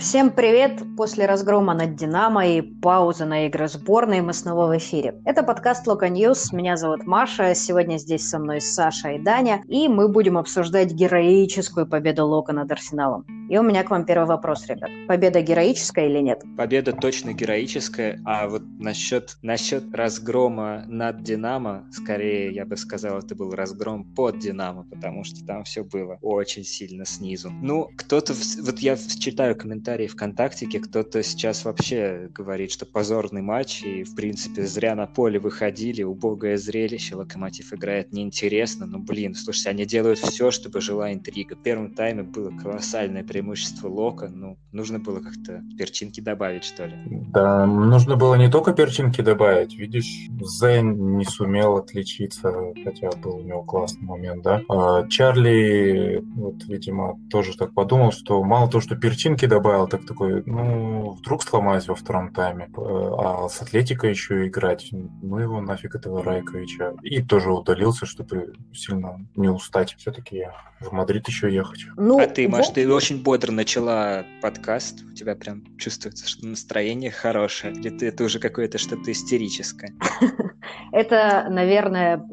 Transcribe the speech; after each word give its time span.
Всем 0.00 0.30
привет! 0.30 0.82
После 0.96 1.26
разгрома 1.26 1.74
над 1.74 1.94
«Динамо» 1.94 2.46
и 2.46 2.62
паузы 2.62 3.26
на 3.26 3.46
игры 3.46 3.68
сборной 3.68 4.22
мы 4.22 4.32
снова 4.32 4.66
в 4.66 4.78
эфире. 4.78 5.20
Это 5.26 5.42
подкаст 5.42 5.86
«Локо 5.86 6.08
News». 6.08 6.54
Меня 6.54 6.78
зовут 6.78 7.06
Маша. 7.06 7.54
Сегодня 7.54 7.98
здесь 7.98 8.26
со 8.26 8.38
мной 8.38 8.62
Саша 8.62 9.10
и 9.10 9.18
Даня. 9.18 9.62
И 9.68 9.88
мы 9.88 10.08
будем 10.08 10.38
обсуждать 10.38 10.92
героическую 10.92 11.86
победу 11.86 12.24
Лока 12.26 12.54
над 12.54 12.72
Арсеналом. 12.72 13.26
И 13.50 13.58
у 13.58 13.64
меня 13.64 13.82
к 13.82 13.90
вам 13.90 14.04
первый 14.06 14.28
вопрос, 14.28 14.68
ребят. 14.68 14.88
Победа 15.08 15.42
героическая 15.42 16.06
или 16.06 16.20
нет? 16.20 16.44
Победа 16.56 16.92
точно 16.92 17.32
героическая, 17.32 18.20
а 18.24 18.46
вот 18.46 18.62
насчет, 18.78 19.38
насчет 19.42 19.92
разгрома 19.92 20.84
над 20.86 21.24
«Динамо», 21.24 21.84
скорее, 21.90 22.52
я 22.52 22.64
бы 22.64 22.76
сказал, 22.76 23.18
это 23.18 23.34
был 23.34 23.50
разгром 23.50 24.04
под 24.04 24.38
«Динамо», 24.38 24.86
потому 24.88 25.24
что 25.24 25.44
там 25.44 25.64
все 25.64 25.82
было 25.82 26.16
очень 26.22 26.62
сильно 26.62 27.04
снизу. 27.04 27.50
Ну, 27.50 27.90
кто-то... 27.96 28.34
Вот 28.62 28.78
я 28.78 28.96
читаю 28.96 29.56
комментарии 29.56 30.06
ВКонтактике 30.06 30.78
кто-то 30.78 31.20
сейчас 31.24 31.64
вообще 31.64 32.28
говорит, 32.32 32.70
что 32.70 32.86
позорный 32.86 33.42
матч, 33.42 33.82
и, 33.82 34.04
в 34.04 34.14
принципе, 34.14 34.62
зря 34.64 34.94
на 34.94 35.08
поле 35.08 35.40
выходили, 35.40 36.04
убогое 36.04 36.56
зрелище, 36.56 37.16
Локомотив 37.16 37.72
играет 37.72 38.12
неинтересно, 38.12 38.86
ну, 38.86 39.00
блин, 39.00 39.34
слушайте, 39.34 39.70
они 39.70 39.86
делают 39.86 40.20
все, 40.20 40.52
чтобы 40.52 40.80
жила 40.80 41.12
интрига. 41.12 41.56
В 41.56 41.62
первом 41.64 41.96
тайме 41.96 42.22
было 42.22 42.56
колоссальное 42.56 43.24
преимущество 43.24 43.39
Лока, 43.82 44.28
ну, 44.28 44.58
нужно 44.72 44.98
было 44.98 45.20
как-то 45.20 45.62
перчинки 45.78 46.20
добавить, 46.20 46.64
что 46.64 46.86
ли. 46.86 46.94
Да, 47.32 47.66
нужно 47.66 48.16
было 48.16 48.34
не 48.34 48.50
только 48.50 48.72
перчинки 48.72 49.20
добавить, 49.20 49.76
видишь, 49.76 50.28
Зен 50.40 51.16
не 51.18 51.24
сумел 51.24 51.76
отличиться, 51.76 52.52
хотя 52.84 53.10
был 53.22 53.36
у 53.36 53.42
него 53.42 53.62
классный 53.62 54.06
момент, 54.06 54.42
да. 54.42 54.62
А 54.68 55.06
Чарли, 55.08 56.22
вот, 56.36 56.64
видимо, 56.66 57.18
тоже 57.30 57.56
так 57.56 57.74
подумал, 57.74 58.12
что 58.12 58.42
мало 58.42 58.70
то, 58.70 58.80
что 58.80 58.96
перчинки 58.96 59.46
добавил, 59.46 59.88
так 59.88 60.06
такой, 60.06 60.42
ну, 60.46 61.10
вдруг 61.12 61.42
сломаюсь 61.42 61.88
во 61.88 61.94
втором 61.94 62.32
тайме. 62.32 62.68
А 62.76 63.48
с 63.48 63.62
Атлетикой 63.62 64.10
еще 64.10 64.46
играть, 64.46 64.88
ну 64.92 65.38
его 65.38 65.60
нафиг 65.60 65.94
этого 65.94 66.22
Райковича. 66.22 66.94
И 67.02 67.22
тоже 67.22 67.52
удалился, 67.52 68.06
чтобы 68.06 68.54
сильно 68.72 69.26
не 69.36 69.48
устать. 69.48 69.94
Все-таки 69.98 70.48
в 70.80 70.92
Мадрид 70.92 71.28
еще 71.28 71.52
ехать. 71.52 71.84
Ну, 71.96 72.18
а 72.18 72.26
ты, 72.26 72.48
Маш, 72.48 72.68
ты 72.70 72.90
очень 72.90 73.22
бодро 73.30 73.52
начала 73.52 74.24
подкаст. 74.42 75.04
У 75.08 75.14
тебя 75.14 75.36
прям 75.36 75.62
чувствуется, 75.76 76.28
что 76.28 76.44
настроение 76.44 77.12
хорошее. 77.12 77.72
Или 77.74 77.90
ты 77.90 78.08
это 78.08 78.24
уже 78.24 78.40
какое-то 78.40 78.76
что-то 78.76 79.12
истерическое? 79.12 79.94
Это, 80.92 81.46
наверное, 81.48 82.24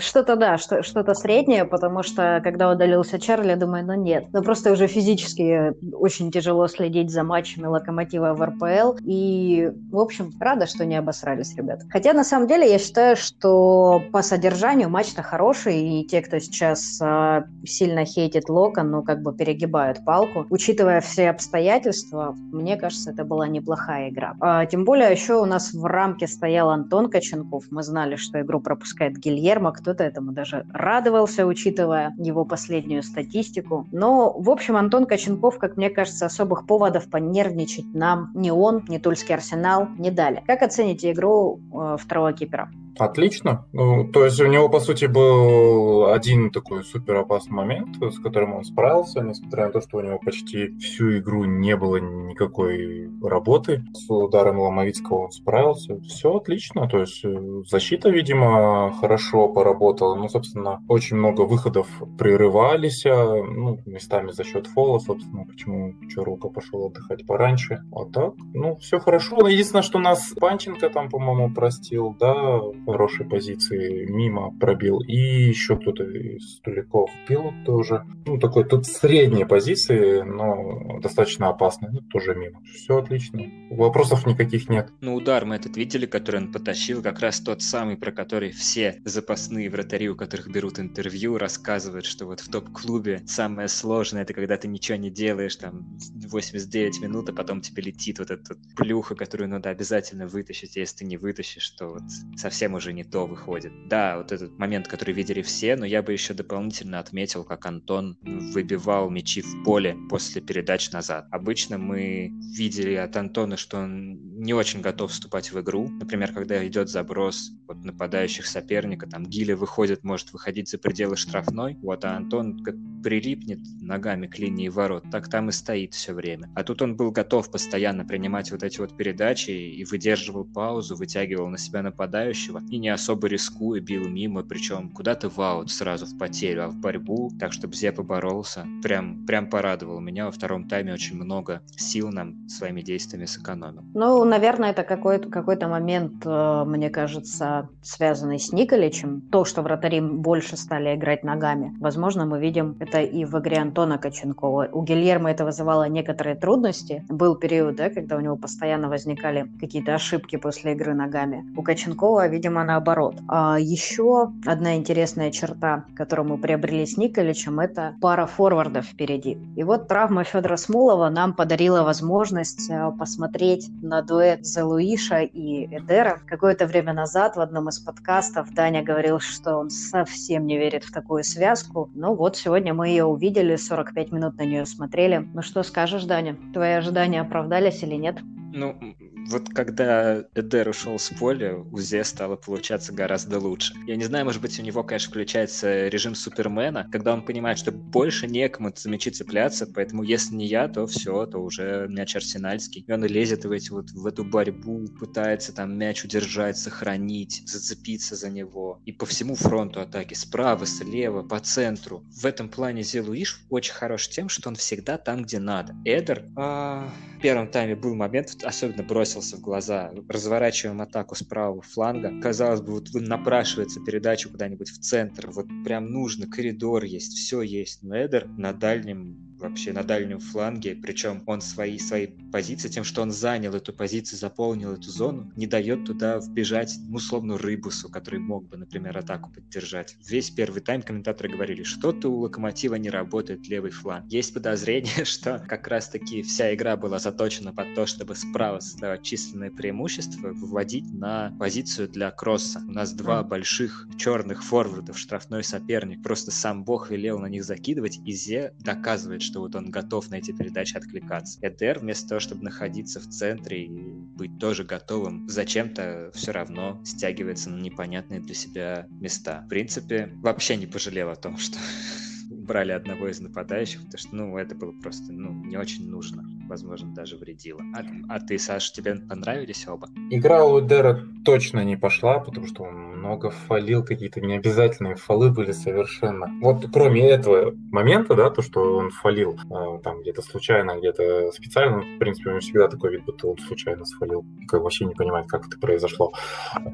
что-то, 0.00 0.36
да, 0.36 0.56
что- 0.56 0.82
что-то 0.82 1.12
среднее, 1.14 1.66
потому 1.66 2.02
что, 2.02 2.40
когда 2.42 2.70
удалился 2.70 3.20
Чарли, 3.20 3.54
думаю, 3.54 3.84
ну 3.84 3.94
нет. 3.94 4.24
Ну 4.32 4.42
просто 4.42 4.72
уже 4.72 4.86
физически 4.86 5.72
очень 5.94 6.30
тяжело 6.32 6.68
следить 6.68 7.10
за 7.10 7.22
матчами 7.22 7.66
Локомотива 7.66 8.32
в 8.32 8.42
РПЛ. 8.42 8.98
И, 9.04 9.70
в 9.90 9.98
общем, 9.98 10.32
рада, 10.40 10.66
что 10.66 10.86
не 10.86 10.96
обосрались, 10.96 11.54
ребят. 11.54 11.82
Хотя, 11.90 12.14
на 12.14 12.24
самом 12.24 12.48
деле, 12.48 12.70
я 12.70 12.78
считаю, 12.78 13.16
что 13.16 14.02
по 14.10 14.22
содержанию 14.22 14.88
матч-то 14.88 15.22
хороший, 15.22 16.00
и 16.00 16.06
те, 16.06 16.22
кто 16.22 16.38
сейчас 16.38 16.98
э, 17.02 17.42
сильно 17.66 18.06
хейтит 18.06 18.48
Локо, 18.48 18.90
ну, 18.90 19.02
как 19.02 19.20
бы 19.22 19.34
перегибают 19.34 20.02
палку. 20.04 20.13
Учитывая 20.50 21.00
все 21.00 21.30
обстоятельства, 21.30 22.36
мне 22.52 22.76
кажется, 22.76 23.10
это 23.10 23.24
была 23.24 23.48
неплохая 23.48 24.10
игра. 24.10 24.36
А, 24.40 24.66
тем 24.66 24.84
более, 24.84 25.10
еще 25.10 25.34
у 25.34 25.44
нас 25.44 25.72
в 25.72 25.84
рамке 25.84 26.26
стоял 26.26 26.70
Антон 26.70 27.10
Коченков. 27.10 27.64
Мы 27.70 27.82
знали, 27.82 28.16
что 28.16 28.40
игру 28.40 28.60
пропускает 28.60 29.16
Гильермо, 29.16 29.72
кто-то 29.72 30.04
этому 30.04 30.32
даже 30.32 30.66
радовался, 30.72 31.46
учитывая 31.46 32.14
его 32.18 32.44
последнюю 32.44 33.02
статистику. 33.02 33.86
Но, 33.92 34.32
в 34.32 34.50
общем, 34.50 34.76
Антон 34.76 35.06
Коченков, 35.06 35.58
как 35.58 35.76
мне 35.76 35.90
кажется, 35.90 36.26
особых 36.26 36.66
поводов 36.66 37.10
понервничать 37.10 37.94
нам 37.94 38.30
ни 38.34 38.50
он, 38.50 38.84
ни 38.88 38.98
Тульский 38.98 39.34
Арсенал 39.34 39.88
не 39.98 40.10
дали. 40.10 40.42
Как 40.46 40.62
оцените 40.62 41.12
игру 41.12 41.60
э, 41.72 41.96
второго 41.98 42.32
кипера? 42.32 42.70
Отлично. 42.98 43.66
Ну, 43.72 44.08
то 44.10 44.24
есть 44.24 44.40
у 44.40 44.46
него, 44.46 44.68
по 44.68 44.80
сути, 44.80 45.06
был 45.06 46.06
один 46.06 46.50
такой 46.50 46.84
супер 46.84 47.16
опасный 47.16 47.54
момент, 47.54 47.96
с 48.00 48.18
которым 48.18 48.54
он 48.54 48.64
справился, 48.64 49.20
несмотря 49.20 49.66
на 49.66 49.72
то, 49.72 49.80
что 49.80 49.98
у 49.98 50.00
него 50.00 50.18
почти 50.18 50.76
всю 50.78 51.18
игру 51.18 51.44
не 51.44 51.76
было 51.76 51.96
никакой 51.96 53.10
работы. 53.22 53.84
С 53.94 54.08
ударом 54.10 54.60
Ломовицкого 54.60 55.24
он 55.24 55.30
справился. 55.30 56.00
Все 56.00 56.36
отлично. 56.36 56.88
То 56.88 57.00
есть 57.00 57.24
э, 57.24 57.62
защита, 57.66 58.10
видимо, 58.10 58.92
хорошо 59.00 59.48
поработала. 59.48 60.14
Ну, 60.14 60.28
собственно, 60.28 60.80
очень 60.88 61.16
много 61.16 61.42
выходов 61.42 61.88
прерывались, 62.18 63.04
а, 63.06 63.42
ну, 63.42 63.80
местами 63.86 64.30
за 64.30 64.44
счет 64.44 64.66
фола, 64.66 64.98
собственно, 64.98 65.44
почему 65.44 65.94
Чарука 66.08 66.48
пошел 66.48 66.86
отдыхать 66.86 67.26
пораньше. 67.26 67.82
А 67.92 68.04
так, 68.04 68.34
ну, 68.52 68.76
все 68.76 68.98
хорошо. 68.98 69.48
Единственное, 69.48 69.82
что 69.82 69.98
нас 69.98 70.32
Панченко 70.40 70.90
там, 70.90 71.08
по-моему, 71.08 71.52
простил, 71.52 72.14
да, 72.18 72.60
хорошей 72.84 73.26
позиции 73.26 74.04
мимо 74.06 74.52
пробил. 74.58 75.00
И 75.00 75.16
еще 75.16 75.76
кто-то 75.76 76.04
из 76.04 76.60
Туликов 76.60 77.10
пил 77.26 77.52
тоже. 77.64 78.04
Ну, 78.26 78.38
такой 78.38 78.64
тут 78.64 78.86
средние 78.86 79.46
позиции, 79.46 80.22
но 80.22 81.00
достаточно 81.00 81.48
опасные. 81.48 81.90
Ну, 81.92 82.00
тоже 82.00 82.34
мимо. 82.34 82.62
Все 82.74 82.98
отлично. 82.98 83.42
Вопросов 83.70 84.26
никаких 84.26 84.68
нет. 84.68 84.90
Ну, 85.00 85.14
удар 85.14 85.44
мы 85.44 85.56
этот 85.56 85.76
видели, 85.76 86.06
который 86.06 86.40
он 86.40 86.52
потащил. 86.52 87.02
Как 87.02 87.20
раз 87.20 87.40
тот 87.40 87.62
самый, 87.62 87.96
про 87.96 88.12
который 88.12 88.50
все 88.50 89.00
запасные 89.04 89.70
вратари, 89.70 90.08
у 90.08 90.16
которых 90.16 90.48
берут 90.48 90.78
интервью, 90.78 91.38
рассказывают, 91.38 92.06
что 92.06 92.26
вот 92.26 92.40
в 92.40 92.50
топ-клубе 92.50 93.22
самое 93.26 93.68
сложное, 93.68 94.22
это 94.22 94.34
когда 94.34 94.56
ты 94.56 94.68
ничего 94.68 94.96
не 94.96 95.10
делаешь, 95.10 95.56
там, 95.56 95.98
89 96.14 97.00
минут, 97.00 97.28
а 97.28 97.32
потом 97.32 97.60
тебе 97.60 97.82
летит 97.82 98.18
вот 98.18 98.30
эта 98.30 98.56
плюха, 98.76 99.14
которую 99.14 99.48
надо 99.48 99.70
обязательно 99.70 100.26
вытащить. 100.26 100.76
Если 100.76 100.98
ты 100.98 101.04
не 101.04 101.16
вытащишь, 101.16 101.70
то 101.70 101.88
вот 101.88 102.02
совсем 102.36 102.73
уже 102.74 102.92
не 102.92 103.04
то 103.04 103.26
выходит. 103.26 103.72
Да, 103.88 104.18
вот 104.18 104.32
этот 104.32 104.58
момент, 104.58 104.88
который 104.88 105.14
видели 105.14 105.42
все, 105.42 105.76
но 105.76 105.84
я 105.84 106.02
бы 106.02 106.12
еще 106.12 106.34
дополнительно 106.34 106.98
отметил, 106.98 107.44
как 107.44 107.66
Антон 107.66 108.18
выбивал 108.22 109.10
мячи 109.10 109.42
в 109.42 109.64
поле 109.64 109.96
после 110.08 110.42
передач 110.42 110.90
назад. 110.90 111.26
Обычно 111.30 111.78
мы 111.78 112.30
видели 112.56 112.94
от 112.94 113.16
Антона, 113.16 113.56
что 113.56 113.78
он 113.78 114.40
не 114.40 114.52
очень 114.52 114.80
готов 114.80 115.10
вступать 115.10 115.52
в 115.52 115.60
игру. 115.60 115.88
Например, 115.88 116.32
когда 116.32 116.66
идет 116.66 116.88
заброс 116.88 117.50
от 117.68 117.84
нападающих 117.84 118.46
соперника, 118.46 119.06
там 119.06 119.24
Гиля 119.24 119.56
выходит, 119.56 120.04
может 120.04 120.32
выходить 120.32 120.68
за 120.68 120.78
пределы 120.78 121.16
штрафной, 121.16 121.78
вот, 121.82 122.04
а 122.04 122.16
Антон 122.16 122.62
как 122.62 122.74
прилипнет 123.02 123.60
ногами 123.82 124.26
к 124.26 124.38
линии 124.38 124.68
ворот, 124.68 125.04
так 125.12 125.28
там 125.28 125.50
и 125.50 125.52
стоит 125.52 125.92
все 125.92 126.14
время. 126.14 126.50
А 126.54 126.64
тут 126.64 126.80
он 126.80 126.96
был 126.96 127.10
готов 127.10 127.50
постоянно 127.50 128.04
принимать 128.04 128.50
вот 128.50 128.62
эти 128.62 128.80
вот 128.80 128.96
передачи 128.96 129.50
и 129.50 129.84
выдерживал 129.84 130.44
паузу, 130.44 130.96
вытягивал 130.96 131.48
на 131.48 131.58
себя 131.58 131.82
нападающего 131.82 132.62
и 132.70 132.78
не 132.78 132.88
особо 132.88 133.28
рискуя 133.28 133.80
бил 133.80 134.08
мимо, 134.08 134.42
причем 134.42 134.90
куда-то 134.90 135.28
в 135.28 135.40
аут 135.40 135.70
сразу 135.70 136.06
в 136.06 136.18
потерю, 136.18 136.64
а 136.64 136.68
в 136.68 136.76
борьбу, 136.76 137.30
так 137.38 137.52
чтобы 137.52 137.74
Зепа 137.74 138.02
боролся. 138.02 138.66
Прям, 138.82 139.24
прям 139.26 139.48
порадовал 139.48 140.00
меня. 140.00 140.26
Во 140.26 140.30
втором 140.30 140.68
тайме 140.68 140.92
очень 140.92 141.16
много 141.16 141.62
сил 141.76 142.10
нам 142.10 142.48
своими 142.48 142.82
действиями 142.82 143.26
сэкономил. 143.26 143.82
Ну, 143.94 144.24
наверное, 144.24 144.70
это 144.70 144.82
какой-то 144.82 145.28
какой 145.28 145.54
момент, 145.64 146.26
э, 146.26 146.64
мне 146.66 146.90
кажется, 146.90 147.68
связанный 147.82 148.38
с 148.38 148.52
Николичем. 148.52 149.22
То, 149.30 149.44
что 149.44 149.62
вратари 149.62 150.00
больше 150.00 150.56
стали 150.56 150.94
играть 150.94 151.24
ногами. 151.24 151.74
Возможно, 151.80 152.26
мы 152.26 152.40
видим 152.40 152.76
это 152.80 153.00
и 153.00 153.24
в 153.24 153.38
игре 153.38 153.58
Антона 153.58 153.98
Коченкова. 153.98 154.68
У 154.72 154.82
Гильермо 154.82 155.30
это 155.30 155.44
вызывало 155.44 155.88
некоторые 155.88 156.36
трудности. 156.36 157.04
Был 157.08 157.36
период, 157.36 157.76
да, 157.76 157.90
когда 157.90 158.16
у 158.16 158.20
него 158.20 158.36
постоянно 158.36 158.88
возникали 158.88 159.46
какие-то 159.60 159.94
ошибки 159.94 160.36
после 160.36 160.72
игры 160.72 160.94
ногами. 160.94 161.44
У 161.56 161.62
Коченкова, 161.62 162.28
видимо, 162.28 162.53
наоборот. 162.62 163.16
А 163.26 163.58
еще 163.58 164.32
одна 164.46 164.76
интересная 164.76 165.30
черта, 165.32 165.84
которую 165.96 166.28
мы 166.28 166.38
приобрели 166.38 166.86
с 166.86 166.96
Николичем, 166.96 167.58
это 167.58 167.96
пара 168.00 168.26
форвардов 168.26 168.84
впереди. 168.84 169.38
И 169.56 169.64
вот 169.64 169.88
травма 169.88 170.22
Федора 170.24 170.56
Смолова 170.56 171.08
нам 171.08 171.32
подарила 171.32 171.82
возможность 171.82 172.70
э, 172.70 172.92
посмотреть 172.98 173.68
на 173.82 174.02
дуэт 174.02 174.46
Зелуиша 174.46 175.22
и 175.22 175.64
Эдера. 175.74 176.20
Какое-то 176.26 176.66
время 176.66 176.92
назад 176.92 177.36
в 177.36 177.40
одном 177.40 177.70
из 177.70 177.78
подкастов 177.78 178.52
Даня 178.54 178.82
говорил, 178.82 179.18
что 179.18 179.56
он 179.56 179.70
совсем 179.70 180.46
не 180.46 180.58
верит 180.58 180.84
в 180.84 180.92
такую 180.92 181.24
связку. 181.24 181.90
Ну 181.94 182.14
вот, 182.14 182.36
сегодня 182.36 182.74
мы 182.74 182.88
ее 182.88 183.04
увидели, 183.04 183.56
45 183.56 184.12
минут 184.12 184.36
на 184.36 184.42
нее 184.42 184.66
смотрели. 184.66 185.26
Ну 185.32 185.42
что 185.42 185.62
скажешь, 185.62 186.04
Даня? 186.04 186.36
Твои 186.52 186.72
ожидания 186.72 187.22
оправдались 187.22 187.82
или 187.82 187.94
нет? 187.94 188.18
Ну, 188.56 188.94
вот 189.30 189.48
когда 189.48 190.24
Эдер 190.36 190.68
ушел 190.68 190.96
с 190.96 191.08
поля, 191.08 191.56
у 191.56 191.78
Зе 191.78 192.04
стало 192.04 192.36
получаться 192.36 192.92
гораздо 192.92 193.40
лучше. 193.40 193.74
Я 193.84 193.96
не 193.96 194.04
знаю, 194.04 194.24
может 194.24 194.40
быть, 194.40 194.60
у 194.60 194.62
него, 194.62 194.84
конечно, 194.84 195.10
включается 195.10 195.88
режим 195.88 196.14
Супермена, 196.14 196.88
когда 196.92 197.12
он 197.12 197.24
понимает, 197.24 197.58
что 197.58 197.72
больше 197.72 198.28
некому 198.28 198.72
за 198.72 198.88
мячи 198.88 199.10
цепляться, 199.10 199.66
поэтому 199.66 200.04
если 200.04 200.36
не 200.36 200.46
я, 200.46 200.68
то 200.68 200.86
все, 200.86 201.26
то 201.26 201.38
уже 201.38 201.88
мяч 201.88 202.14
арсенальский. 202.14 202.84
И 202.86 202.92
он 202.92 203.04
лезет 203.04 203.44
в, 203.44 203.50
эти, 203.50 203.70
вот, 203.70 203.90
в 203.90 204.06
эту 204.06 204.24
борьбу, 204.24 204.86
пытается 205.00 205.52
там 205.52 205.76
мяч 205.76 206.04
удержать, 206.04 206.56
сохранить, 206.56 207.42
зацепиться 207.46 208.14
за 208.14 208.30
него. 208.30 208.80
И 208.84 208.92
по 208.92 209.04
всему 209.04 209.34
фронту 209.34 209.80
атаки, 209.80 210.14
справа, 210.14 210.64
слева, 210.64 211.24
по 211.24 211.40
центру. 211.40 212.04
В 212.12 212.24
этом 212.24 212.48
плане 212.48 212.84
Зе 212.84 213.00
Луиш 213.00 213.44
очень 213.50 213.74
хорош 213.74 214.08
тем, 214.08 214.28
что 214.28 214.48
он 214.48 214.54
всегда 214.54 214.96
там, 214.96 215.22
где 215.24 215.40
надо. 215.40 215.74
Эдер 215.84 216.26
а, 216.36 216.88
в 217.16 217.20
первом 217.20 217.48
тайме 217.48 217.74
был 217.74 217.96
момент, 217.96 218.43
особенно 218.44 218.82
бросился 218.82 219.36
в 219.36 219.40
глаза. 219.40 219.92
Разворачиваем 220.08 220.80
атаку 220.80 221.14
с 221.14 221.22
правого 221.22 221.62
фланга. 221.62 222.20
Казалось 222.20 222.60
бы, 222.60 222.74
вот 222.74 222.88
напрашивается 222.92 223.80
передачу 223.80 224.30
куда-нибудь 224.30 224.70
в 224.70 224.78
центр. 224.80 225.30
Вот 225.30 225.46
прям 225.64 225.90
нужно, 225.90 226.26
коридор 226.26 226.84
есть, 226.84 227.14
все 227.14 227.42
есть. 227.42 227.82
Но 227.82 227.96
Эдер 227.96 228.28
на 228.28 228.52
дальнем 228.52 229.33
вообще 229.44 229.72
на 229.72 229.82
дальнем 229.82 230.20
фланге, 230.20 230.74
причем 230.74 231.22
он 231.26 231.40
свои, 231.40 231.78
свои 231.78 232.08
позиции, 232.32 232.68
тем, 232.68 232.84
что 232.84 233.02
он 233.02 233.10
занял 233.10 233.54
эту 233.54 233.72
позицию, 233.72 234.18
заполнил 234.18 234.72
эту 234.72 234.90
зону, 234.90 235.32
не 235.36 235.46
дает 235.46 235.84
туда 235.84 236.18
вбежать, 236.18 236.74
ну, 236.88 236.96
условно, 236.96 237.38
Рыбусу, 237.38 237.88
который 237.88 238.20
мог 238.20 238.48
бы, 238.48 238.56
например, 238.56 238.96
атаку 238.96 239.30
поддержать. 239.30 239.96
Весь 240.06 240.30
первый 240.30 240.62
тайм 240.62 240.82
комментаторы 240.82 241.28
говорили, 241.28 241.62
что-то 241.62 242.08
у 242.08 242.20
Локомотива 242.20 242.76
не 242.76 242.90
работает 242.90 243.46
левый 243.48 243.70
фланг. 243.70 244.10
Есть 244.10 244.32
подозрение, 244.34 245.04
что 245.04 245.44
как 245.46 245.68
раз-таки 245.68 246.22
вся 246.22 246.54
игра 246.54 246.76
была 246.76 246.98
заточена 246.98 247.52
под 247.52 247.74
то, 247.74 247.86
чтобы 247.86 248.14
справа 248.16 248.60
создавать 248.60 249.02
численное 249.02 249.50
преимущество, 249.50 250.28
выводить 250.28 250.90
на 250.92 251.34
позицию 251.38 251.88
для 251.88 252.10
кросса. 252.10 252.62
У 252.66 252.72
нас 252.72 252.92
два 252.92 253.22
больших 253.22 253.88
черных 253.98 254.42
форвардов, 254.42 254.98
штрафной 254.98 255.44
соперник, 255.44 256.02
просто 256.02 256.30
сам 256.30 256.64
Бог 256.64 256.90
велел 256.90 257.18
на 257.18 257.26
них 257.26 257.44
закидывать, 257.44 258.00
и 258.04 258.12
Зе 258.12 258.54
доказывает, 258.60 259.22
что 259.22 259.33
вот 259.40 259.54
он 259.56 259.70
готов 259.70 260.10
на 260.10 260.16
эти 260.16 260.32
передачи 260.32 260.76
откликаться. 260.76 261.38
Эдер 261.42 261.80
вместо 261.80 262.08
того, 262.08 262.20
чтобы 262.20 262.42
находиться 262.42 263.00
в 263.00 263.08
центре 263.08 263.64
и 263.64 263.92
быть 264.16 264.38
тоже 264.38 264.64
готовым, 264.64 265.28
зачем-то 265.28 266.10
все 266.14 266.32
равно 266.32 266.80
стягивается 266.84 267.50
на 267.50 267.60
непонятные 267.60 268.20
для 268.20 268.34
себя 268.34 268.86
места. 268.90 269.42
В 269.46 269.48
принципе, 269.48 270.10
вообще 270.22 270.56
не 270.56 270.66
пожалел 270.66 271.10
о 271.10 271.16
том, 271.16 271.36
что 271.38 271.58
брали 272.30 272.72
одного 272.72 273.08
из 273.08 273.20
нападающих, 273.20 273.84
потому 273.84 273.98
что, 273.98 274.16
ну, 274.16 274.38
это 274.38 274.54
было 274.54 274.72
просто, 274.72 275.12
ну, 275.12 275.32
не 275.44 275.56
очень 275.56 275.88
нужно. 275.88 276.24
Возможно, 276.48 276.94
даже 276.94 277.16
вредило. 277.16 277.60
А, 277.74 277.82
а 278.14 278.20
ты, 278.20 278.38
Саш, 278.38 278.72
тебе 278.72 278.96
понравились 278.96 279.66
оба? 279.68 279.88
Игра 280.10 280.44
у 280.44 280.60
Дера 280.60 281.00
точно 281.24 281.64
не 281.64 281.76
пошла, 281.76 282.18
потому 282.18 282.46
что 282.46 282.64
он 282.64 282.74
много 283.04 283.30
фалил, 283.30 283.84
какие-то 283.84 284.20
необязательные 284.20 284.94
фолы 284.94 285.30
были 285.30 285.52
совершенно. 285.52 286.26
Вот 286.40 286.66
кроме 286.72 287.08
этого 287.08 287.54
момента, 287.70 288.14
да, 288.14 288.30
то, 288.30 288.42
что 288.42 288.76
он 288.76 288.90
фалил 288.90 289.38
э, 289.50 289.80
там 289.82 290.00
где-то 290.00 290.22
случайно, 290.22 290.78
где-то 290.78 291.30
специально, 291.32 291.82
в 291.82 291.98
принципе, 291.98 292.30
у 292.30 292.32
него 292.32 292.40
всегда 292.40 292.68
такой 292.68 292.92
вид, 292.92 293.04
будто 293.04 293.28
он 293.28 293.38
случайно 293.38 293.84
сфалил, 293.84 294.24
как 294.48 294.62
вообще 294.62 294.86
не 294.86 294.94
понимает, 294.94 295.26
как 295.26 295.46
это 295.46 295.58
произошло. 295.58 296.12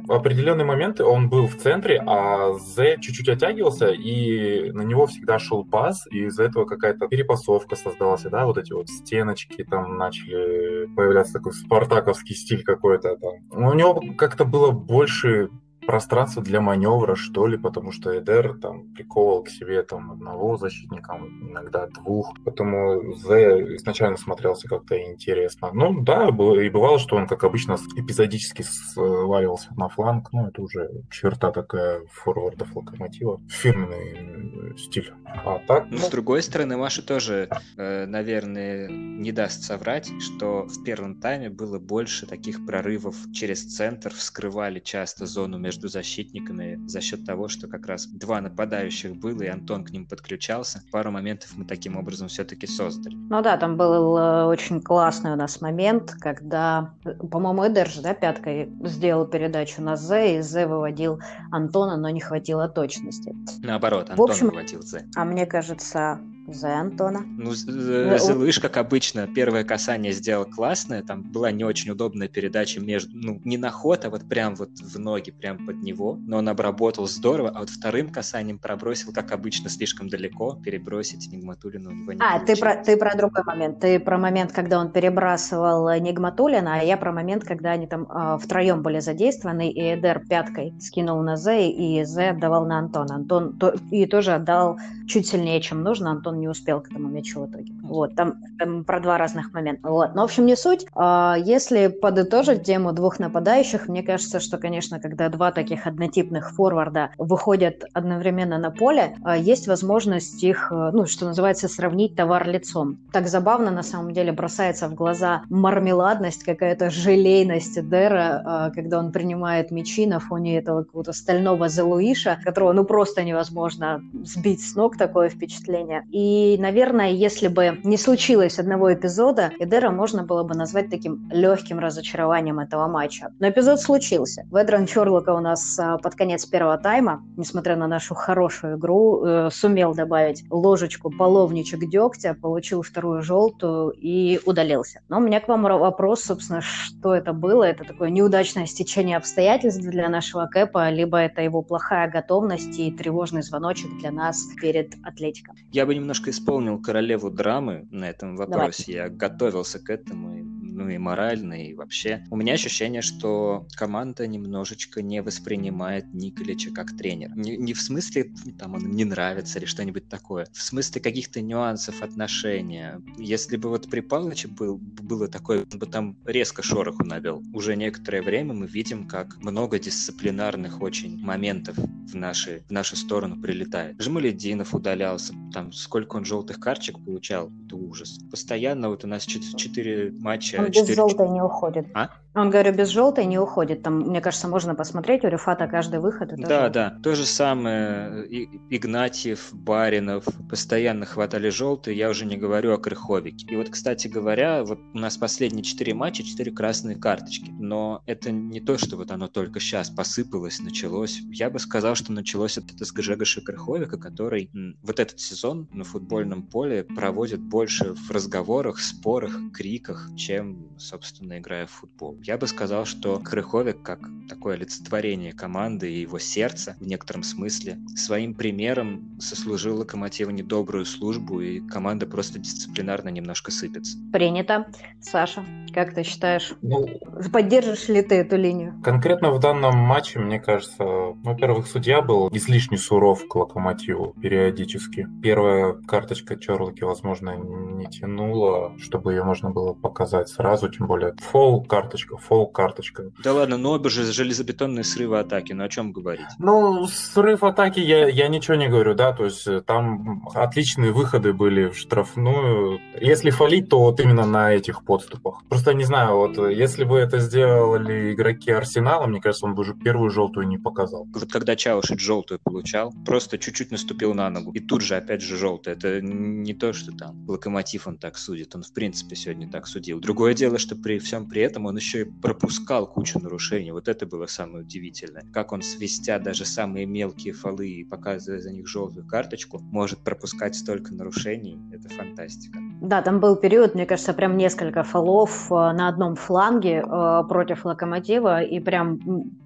В 0.06 0.12
определенные 0.12 0.64
моменты 0.64 1.04
он 1.04 1.28
был 1.28 1.46
в 1.46 1.56
центре, 1.56 2.02
а 2.06 2.52
З 2.52 2.96
чуть-чуть 3.00 3.28
оттягивался, 3.28 3.88
и 3.88 4.70
на 4.72 4.82
него 4.82 5.06
всегда 5.06 5.38
шел 5.38 5.64
пас, 5.64 6.06
и 6.10 6.26
из-за 6.26 6.44
этого 6.44 6.64
какая-то 6.64 7.08
перепасовка 7.08 7.76
создалась, 7.76 8.22
да, 8.22 8.46
вот 8.46 8.58
эти 8.58 8.72
вот 8.72 8.88
стеночки 8.88 9.59
там 9.64 9.96
начали 9.96 10.86
появляться 10.94 11.34
такой 11.34 11.52
спартаковский 11.52 12.34
стиль 12.34 12.64
какой-то 12.64 13.16
там. 13.16 13.32
У 13.50 13.74
него 13.74 14.00
как-то 14.16 14.44
было 14.44 14.70
больше 14.70 15.50
пространство 15.86 16.42
для 16.42 16.60
маневра, 16.60 17.16
что 17.16 17.46
ли, 17.46 17.56
потому 17.56 17.90
что 17.90 18.16
Эдер 18.16 18.58
там 18.60 18.92
приковывал 18.94 19.42
к 19.42 19.48
себе 19.48 19.82
там 19.82 20.12
одного 20.12 20.56
защитника, 20.56 21.18
иногда 21.40 21.88
двух. 21.88 22.32
Поэтому 22.44 23.14
Зе 23.14 23.74
изначально 23.76 24.16
смотрелся 24.16 24.68
как-то 24.68 25.00
интересно. 25.02 25.70
Ну 25.72 26.00
да, 26.02 26.28
и 26.28 26.70
бывало, 26.70 26.98
что 26.98 27.16
он, 27.16 27.26
как 27.26 27.42
обычно, 27.44 27.76
эпизодически 27.96 28.62
сваливался 28.62 29.74
на 29.76 29.88
фланг. 29.88 30.32
Ну, 30.32 30.46
это 30.48 30.62
уже 30.62 30.90
черта 31.10 31.50
такая 31.50 32.02
форвардов 32.12 32.76
локомотива. 32.76 33.40
Фирменный 33.48 34.78
стиль. 34.78 35.12
А 35.44 35.58
так... 35.66 35.86
Ну, 35.90 35.98
ну... 35.98 35.98
с 35.98 36.08
другой 36.08 36.42
стороны, 36.42 36.76
Маша 36.76 37.02
тоже, 37.02 37.48
э, 37.76 38.06
наверное, 38.06 38.88
не 38.88 39.32
даст 39.32 39.62
соврать, 39.62 40.10
что 40.20 40.64
в 40.66 40.82
первом 40.84 41.20
тайме 41.20 41.50
было 41.50 41.78
больше 41.78 42.26
таких 42.26 42.64
прорывов 42.66 43.16
через 43.32 43.64
центр, 43.64 44.12
вскрывали 44.12 44.80
часто 44.80 45.26
зону 45.26 45.58
между 45.58 45.88
защитниками 45.88 46.80
за 46.86 47.00
счет 47.00 47.24
того, 47.24 47.48
что 47.48 47.68
как 47.68 47.86
раз 47.86 48.06
два 48.06 48.40
нападающих 48.40 49.16
было, 49.16 49.42
и 49.42 49.46
Антон 49.48 49.84
к 49.84 49.90
ним 49.90 50.06
подключался. 50.06 50.82
Пару 50.90 51.10
моментов 51.10 51.52
мы 51.56 51.64
таким 51.64 51.96
образом 51.96 52.28
все-таки 52.28 52.66
создали. 52.66 53.14
Ну 53.14 53.42
да, 53.42 53.56
там 53.56 53.76
был 53.76 54.16
э, 54.16 54.44
очень 54.44 54.80
классный 54.80 55.32
у 55.32 55.36
нас 55.36 55.60
момент, 55.60 56.12
когда, 56.20 56.94
по-моему, 57.30 57.66
Эдерж, 57.66 57.98
да, 57.98 58.14
пяткой 58.14 58.70
сделал 58.84 59.26
передачу 59.26 59.82
на 59.82 59.96
З, 59.96 60.38
и 60.38 60.42
З 60.42 60.66
выводил 60.66 61.20
Антона, 61.50 61.96
но 61.96 62.10
не 62.10 62.20
хватило 62.20 62.68
точности. 62.68 63.34
Наоборот, 63.62 64.10
Антон 64.10 64.26
В 64.26 64.30
общем, 64.30 64.48
выводил 64.48 64.82
З. 64.82 65.04
А 65.20 65.24
мне 65.26 65.44
кажется, 65.44 66.18
за 66.52 66.78
Антона. 66.78 67.22
Ну, 67.26 67.54
Зелыш, 67.54 68.58
как 68.58 68.76
обычно, 68.76 69.26
первое 69.26 69.64
касание 69.64 70.12
сделал 70.12 70.44
классное, 70.44 71.02
там 71.02 71.22
была 71.22 71.50
не 71.50 71.64
очень 71.64 71.90
удобная 71.90 72.28
передача 72.28 72.80
между, 72.80 73.10
ну, 73.14 73.40
не 73.44 73.58
на 73.58 73.70
ход, 73.70 74.04
а 74.04 74.10
вот 74.10 74.28
прям 74.28 74.54
вот 74.54 74.70
в 74.78 74.98
ноги, 74.98 75.30
прям 75.30 75.66
под 75.66 75.82
него, 75.82 76.18
но 76.20 76.38
он 76.38 76.48
обработал 76.48 77.06
здорово, 77.06 77.50
а 77.50 77.60
вот 77.60 77.70
вторым 77.70 78.10
касанием 78.10 78.58
пробросил, 78.58 79.12
как 79.12 79.32
обычно, 79.32 79.70
слишком 79.70 80.08
далеко, 80.08 80.58
перебросить 80.62 81.30
Нигматулина 81.32 81.90
у 81.90 81.92
него 81.92 82.12
не 82.12 82.20
А, 82.20 82.40
ты 82.40 82.56
про, 82.56 82.76
ты 82.76 82.96
про 82.96 83.16
другой 83.16 83.42
момент, 83.44 83.80
ты 83.80 83.98
про 84.00 84.18
момент, 84.18 84.52
когда 84.52 84.78
он 84.80 84.90
перебрасывал 84.92 85.88
Нигматулина, 86.00 86.80
а 86.80 86.82
я 86.82 86.96
про 86.96 87.12
момент, 87.12 87.44
когда 87.44 87.72
они 87.72 87.86
там 87.86 88.06
э, 88.10 88.38
втроем 88.38 88.82
были 88.82 89.00
задействованы, 89.00 89.70
и 89.70 89.94
Эдер 89.94 90.26
пяткой 90.26 90.74
скинул 90.80 91.22
на 91.22 91.36
Зе, 91.36 91.70
и 91.70 92.04
Зе 92.04 92.30
отдавал 92.30 92.66
на 92.66 92.78
Антона. 92.78 93.16
Антон 93.16 93.56
то, 93.58 93.74
и 93.90 94.06
тоже 94.06 94.32
отдал 94.32 94.78
чуть 95.06 95.28
сильнее, 95.28 95.60
чем 95.60 95.82
нужно, 95.82 96.10
Антон 96.10 96.39
не 96.40 96.48
успел 96.48 96.80
к 96.80 96.90
этому 96.90 97.08
мячу 97.08 97.42
в 97.42 97.50
итоге. 97.50 97.72
Вот, 97.82 98.14
там, 98.14 98.34
там 98.58 98.84
про 98.84 99.00
два 99.00 99.18
разных 99.18 99.52
момента. 99.52 99.88
Вот. 99.88 100.14
Но, 100.14 100.22
в 100.22 100.24
общем, 100.24 100.46
не 100.46 100.56
суть. 100.56 100.86
А, 100.94 101.36
если 101.38 101.88
подытожить 101.88 102.64
тему 102.64 102.92
двух 102.92 103.18
нападающих, 103.18 103.88
мне 103.88 104.02
кажется, 104.02 104.40
что, 104.40 104.58
конечно, 104.58 105.00
когда 105.00 105.28
два 105.28 105.52
таких 105.52 105.86
однотипных 105.86 106.52
форварда 106.52 107.10
выходят 107.18 107.84
одновременно 107.92 108.58
на 108.58 108.70
поле, 108.70 109.16
а, 109.22 109.36
есть 109.36 109.68
возможность 109.68 110.42
их, 110.42 110.72
э, 110.72 110.90
ну, 110.92 111.06
что 111.06 111.26
называется, 111.26 111.68
сравнить 111.68 112.16
товар 112.16 112.48
лицом. 112.48 112.98
Так 113.12 113.28
забавно, 113.28 113.70
на 113.70 113.82
самом 113.82 114.12
деле, 114.12 114.32
бросается 114.32 114.88
в 114.88 114.94
глаза 114.94 115.42
мармеладность, 115.48 116.44
какая-то 116.44 116.90
желейность 116.90 117.80
Дера, 117.88 118.42
а, 118.44 118.70
когда 118.70 118.98
он 118.98 119.12
принимает 119.12 119.70
мячи 119.70 120.06
на 120.06 120.20
фоне 120.20 120.58
этого 120.58 120.84
какого-то 120.84 121.12
стального 121.12 121.68
Зелуиша, 121.68 122.38
которого, 122.44 122.72
ну, 122.72 122.84
просто 122.84 123.22
невозможно 123.22 124.02
сбить 124.24 124.62
с 124.62 124.74
ног 124.74 124.96
такое 124.96 125.28
впечатление. 125.28 126.06
И 126.10 126.19
и, 126.20 126.58
наверное, 126.58 127.12
если 127.12 127.48
бы 127.48 127.80
не 127.82 127.96
случилось 127.96 128.58
одного 128.58 128.92
эпизода, 128.92 129.52
Эдера 129.58 129.90
можно 129.90 130.22
было 130.22 130.42
бы 130.42 130.54
назвать 130.54 130.90
таким 130.90 131.30
легким 131.32 131.78
разочарованием 131.78 132.58
этого 132.58 132.88
матча. 132.88 133.32
Но 133.38 133.48
эпизод 133.48 133.80
случился. 133.80 134.46
Ведран 134.52 134.84
Чорлока 134.84 135.34
у 135.34 135.40
нас 135.40 135.78
а, 135.78 135.96
под 135.96 136.14
конец 136.16 136.44
первого 136.44 136.76
тайма, 136.76 137.22
несмотря 137.38 137.74
на 137.76 137.86
нашу 137.86 138.14
хорошую 138.14 138.76
игру, 138.76 139.24
э, 139.24 139.48
сумел 139.50 139.94
добавить 139.94 140.44
ложечку 140.50 141.10
половничек 141.10 141.88
дегтя, 141.88 142.34
получил 142.34 142.82
вторую 142.82 143.22
желтую 143.22 143.90
и 143.90 144.40
удалился. 144.44 145.00
Но 145.08 145.18
у 145.18 145.20
меня 145.20 145.40
к 145.40 145.48
вам 145.48 145.62
вопрос, 145.62 146.24
собственно, 146.24 146.60
что 146.60 147.14
это 147.14 147.32
было? 147.32 147.64
Это 147.64 147.84
такое 147.84 148.10
неудачное 148.10 148.66
стечение 148.66 149.16
обстоятельств 149.16 149.80
для 149.80 150.10
нашего 150.10 150.46
Кэпа, 150.46 150.90
либо 150.90 151.16
это 151.16 151.40
его 151.40 151.62
плохая 151.62 152.10
готовность 152.10 152.78
и 152.78 152.92
тревожный 152.92 153.42
звоночек 153.42 153.90
для 154.00 154.10
нас 154.10 154.44
перед 154.60 154.92
Атлетиком? 155.02 155.56
Я 155.72 155.86
бы 155.86 155.94
немного 155.94 156.09
немножко 156.10 156.30
исполнил 156.30 156.82
королеву 156.82 157.30
драмы 157.30 157.86
на 157.92 158.10
этом 158.10 158.34
вопросе. 158.34 158.92
Давай. 158.92 159.04
Я 159.04 159.08
готовился 159.08 159.78
к 159.78 159.90
этому 159.90 160.40
ну 160.80 160.88
и 160.88 160.96
морально, 160.96 161.66
и 161.66 161.74
вообще. 161.74 162.24
У 162.30 162.36
меня 162.36 162.54
ощущение, 162.54 163.02
что 163.02 163.66
команда 163.76 164.26
немножечко 164.26 165.02
не 165.02 165.20
воспринимает 165.20 166.06
Николича 166.14 166.70
как 166.70 166.96
тренера. 166.96 167.32
Не, 167.34 167.58
не 167.58 167.74
в 167.74 167.82
смысле, 167.82 168.32
там, 168.58 168.74
он 168.74 168.90
не 168.92 169.04
нравится 169.04 169.58
или 169.58 169.66
что-нибудь 169.66 170.08
такое. 170.08 170.46
В 170.52 170.62
смысле 170.62 171.02
каких-то 171.02 171.42
нюансов 171.42 172.00
отношения. 172.02 173.02
Если 173.18 173.58
бы 173.58 173.68
вот 173.68 173.90
при 173.90 174.00
Павловиче 174.00 174.48
был, 174.48 174.78
было 174.78 175.28
такое, 175.28 175.66
он 175.70 175.78
бы 175.78 175.86
там 175.86 176.16
резко 176.24 176.62
шороху 176.62 177.04
навел. 177.04 177.42
Уже 177.52 177.76
некоторое 177.76 178.22
время 178.22 178.54
мы 178.54 178.66
видим, 178.66 179.06
как 179.06 179.36
много 179.42 179.78
дисциплинарных 179.78 180.80
очень 180.80 181.18
моментов 181.18 181.76
в, 181.76 182.14
наши, 182.14 182.62
в 182.68 182.70
нашу 182.70 182.96
сторону 182.96 183.40
прилетает. 183.40 184.00
Жмалединов 184.00 184.74
удалялся, 184.74 185.34
там 185.52 185.72
сколько 185.72 186.16
он 186.16 186.24
желтых 186.24 186.58
карточек 186.58 187.04
получал, 187.04 187.52
это 187.66 187.76
ужас. 187.76 188.18
Постоянно 188.30 188.88
вот 188.88 189.04
у 189.04 189.06
нас 189.06 189.26
четыре 189.26 190.10
матча 190.12 190.69
без 190.70 190.86
4... 190.86 190.94
желтой 190.94 191.28
не 191.28 191.42
уходит. 191.42 191.86
А? 191.94 192.10
Он, 192.32 192.48
говорю, 192.48 192.72
без 192.72 192.88
желтой 192.88 193.26
не 193.26 193.38
уходит. 193.38 193.82
Там, 193.82 194.00
мне 194.00 194.20
кажется, 194.20 194.46
можно 194.46 194.76
посмотреть, 194.76 195.24
у 195.24 195.28
Рифата 195.28 195.66
каждый 195.66 195.98
выход. 195.98 196.32
Это 196.32 196.46
да, 196.46 196.68
да. 196.68 196.98
То 197.02 197.16
же 197.16 197.26
самое. 197.26 198.24
Игнатьев, 198.70 199.48
Баринов 199.52 200.24
постоянно 200.48 201.06
хватали 201.06 201.48
желтые. 201.48 201.96
Я 201.96 202.08
уже 202.08 202.26
не 202.26 202.36
говорю 202.36 202.72
о 202.72 202.78
Крыховике. 202.78 203.46
И 203.48 203.56
вот, 203.56 203.70
кстати 203.70 204.06
говоря, 204.06 204.62
вот 204.62 204.78
у 204.94 204.98
нас 204.98 205.16
последние 205.16 205.64
четыре 205.64 205.92
матча, 205.92 206.22
четыре 206.22 206.52
красные 206.52 206.96
карточки. 206.96 207.50
Но 207.50 208.02
это 208.06 208.30
не 208.30 208.60
то, 208.60 208.78
что 208.78 208.96
вот 208.96 209.10
оно 209.10 209.26
только 209.26 209.58
сейчас 209.58 209.90
посыпалось, 209.90 210.60
началось. 210.60 211.20
Я 211.32 211.50
бы 211.50 211.58
сказал, 211.58 211.96
что 211.96 212.12
началось 212.12 212.58
это 212.58 212.84
с 212.84 212.92
Гжегоша 212.92 213.40
Крыховика, 213.40 213.96
который 213.96 214.50
вот 214.82 215.00
этот 215.00 215.18
сезон 215.18 215.68
на 215.72 215.82
футбольном 215.82 216.44
поле 216.44 216.84
проводит 216.84 217.40
больше 217.40 217.94
в 217.94 218.10
разговорах, 218.12 218.78
спорах, 218.78 219.32
криках, 219.52 220.10
чем, 220.16 220.78
собственно, 220.78 221.38
играя 221.38 221.66
в 221.66 221.70
футбол. 221.70 222.19
Я 222.22 222.36
бы 222.36 222.46
сказал, 222.46 222.84
что 222.84 223.18
Крыховик, 223.18 223.82
как 223.82 224.00
такое 224.28 224.54
олицетворение 224.54 225.32
команды 225.32 225.90
и 225.90 226.00
его 226.00 226.18
сердца 226.18 226.76
в 226.78 226.86
некотором 226.86 227.22
смысле, 227.22 227.78
своим 227.96 228.34
примером 228.34 229.18
сослужил 229.18 229.78
Локомотиву 229.78 230.30
недобрую 230.30 230.84
службу, 230.84 231.40
и 231.40 231.60
команда 231.60 232.06
просто 232.06 232.38
дисциплинарно 232.38 233.08
немножко 233.08 233.50
сыпется. 233.50 233.98
Принято. 234.12 234.66
Саша, 235.00 235.44
как 235.72 235.94
ты 235.94 236.02
считаешь, 236.02 236.52
ну, 236.62 236.86
поддержишь 237.32 237.88
ли 237.88 238.02
ты 238.02 238.16
эту 238.16 238.36
линию? 238.36 238.74
Конкретно 238.84 239.30
в 239.30 239.40
данном 239.40 239.76
матче, 239.76 240.18
мне 240.18 240.38
кажется, 240.38 240.84
во-первых, 240.84 241.66
судья 241.66 242.02
был 242.02 242.28
излишне 242.32 242.78
суров 242.78 243.26
к 243.26 243.34
Локомотиву 243.34 244.14
периодически. 244.20 245.08
Первая 245.22 245.72
карточка 245.72 246.36
Чорлоки, 246.36 246.84
возможно, 246.84 247.36
не 247.36 247.86
тянула, 247.86 248.76
чтобы 248.78 249.12
ее 249.14 249.24
можно 249.24 249.50
было 249.50 249.72
показать 249.72 250.28
сразу, 250.28 250.68
тем 250.68 250.86
более 250.86 251.14
фол 251.18 251.64
карточка, 251.64 252.09
фол 252.16 252.46
карточка. 252.46 253.10
Да 253.22 253.32
ладно, 253.32 253.56
но 253.56 253.72
обе 253.72 253.90
же 253.90 254.04
железобетонные 254.12 254.84
срывы 254.84 255.18
атаки, 255.18 255.52
ну 255.52 255.64
о 255.64 255.68
чем 255.68 255.92
говорить? 255.92 256.26
Ну, 256.38 256.86
срыв 256.86 257.42
атаки 257.42 257.80
я, 257.80 258.08
я 258.08 258.28
ничего 258.28 258.56
не 258.56 258.68
говорю, 258.68 258.94
да, 258.94 259.12
то 259.12 259.24
есть 259.24 259.46
э, 259.46 259.60
там 259.60 260.26
отличные 260.34 260.92
выходы 260.92 261.32
были 261.32 261.68
в 261.68 261.76
штрафную. 261.76 262.80
Если 263.00 263.30
фалить, 263.30 263.68
то 263.68 263.80
вот 263.80 264.00
именно 264.00 264.26
на 264.26 264.52
этих 264.52 264.84
подступах. 264.84 265.42
Просто 265.48 265.74
не 265.74 265.84
знаю, 265.84 266.16
вот 266.16 266.38
если 266.50 266.84
бы 266.84 266.98
это 266.98 267.18
сделали 267.18 268.12
игроки 268.12 268.50
Арсенала, 268.50 269.06
мне 269.06 269.20
кажется, 269.20 269.46
он 269.46 269.54
бы 269.54 269.62
уже 269.62 269.74
первую 269.74 270.10
желтую 270.10 270.46
не 270.46 270.58
показал. 270.58 271.06
Вот 271.12 271.30
когда 271.30 271.56
Чаушич 271.56 272.00
желтую 272.00 272.40
получал, 272.42 272.92
просто 273.04 273.38
чуть-чуть 273.38 273.70
наступил 273.70 274.14
на 274.14 274.30
ногу. 274.30 274.52
И 274.52 274.60
тут 274.60 274.82
же 274.82 274.96
опять 274.96 275.22
же 275.22 275.36
желтая. 275.36 275.74
Это 275.74 276.00
не 276.00 276.54
то, 276.54 276.72
что 276.72 276.92
там 276.92 277.26
Локомотив 277.28 277.86
он 277.86 277.98
так 277.98 278.16
судит. 278.16 278.54
Он 278.54 278.62
в 278.62 278.72
принципе 278.72 279.16
сегодня 279.16 279.50
так 279.50 279.66
судил. 279.66 280.00
Другое 280.00 280.34
дело, 280.34 280.58
что 280.58 280.76
при 280.76 280.98
всем 280.98 281.28
при 281.28 281.42
этом 281.42 281.66
он 281.66 281.76
еще 281.76 281.99
пропускал 282.04 282.86
кучу 282.86 283.18
нарушений. 283.18 283.72
Вот 283.72 283.88
это 283.88 284.06
было 284.06 284.26
самое 284.26 284.64
удивительное. 284.64 285.24
Как 285.32 285.52
он, 285.52 285.62
свистя 285.62 286.18
даже 286.18 286.44
самые 286.44 286.86
мелкие 286.86 287.32
фолы 287.32 287.68
и 287.68 287.84
показывая 287.84 288.40
за 288.40 288.52
них 288.52 288.66
желтую 288.66 289.06
карточку, 289.06 289.58
может 289.58 290.00
пропускать 290.00 290.54
столько 290.54 290.94
нарушений. 290.94 291.58
Это 291.72 291.88
фантастика. 291.88 292.58
Да, 292.80 293.02
там 293.02 293.20
был 293.20 293.36
период, 293.36 293.74
мне 293.74 293.84
кажется, 293.84 294.14
прям 294.14 294.38
несколько 294.38 294.82
фолов 294.84 295.52
э, 295.52 295.54
на 295.54 295.88
одном 295.88 296.16
фланге 296.16 296.82
э, 296.82 297.22
против 297.28 297.66
Локомотива, 297.66 298.40
и 298.40 298.58
прям 298.58 298.98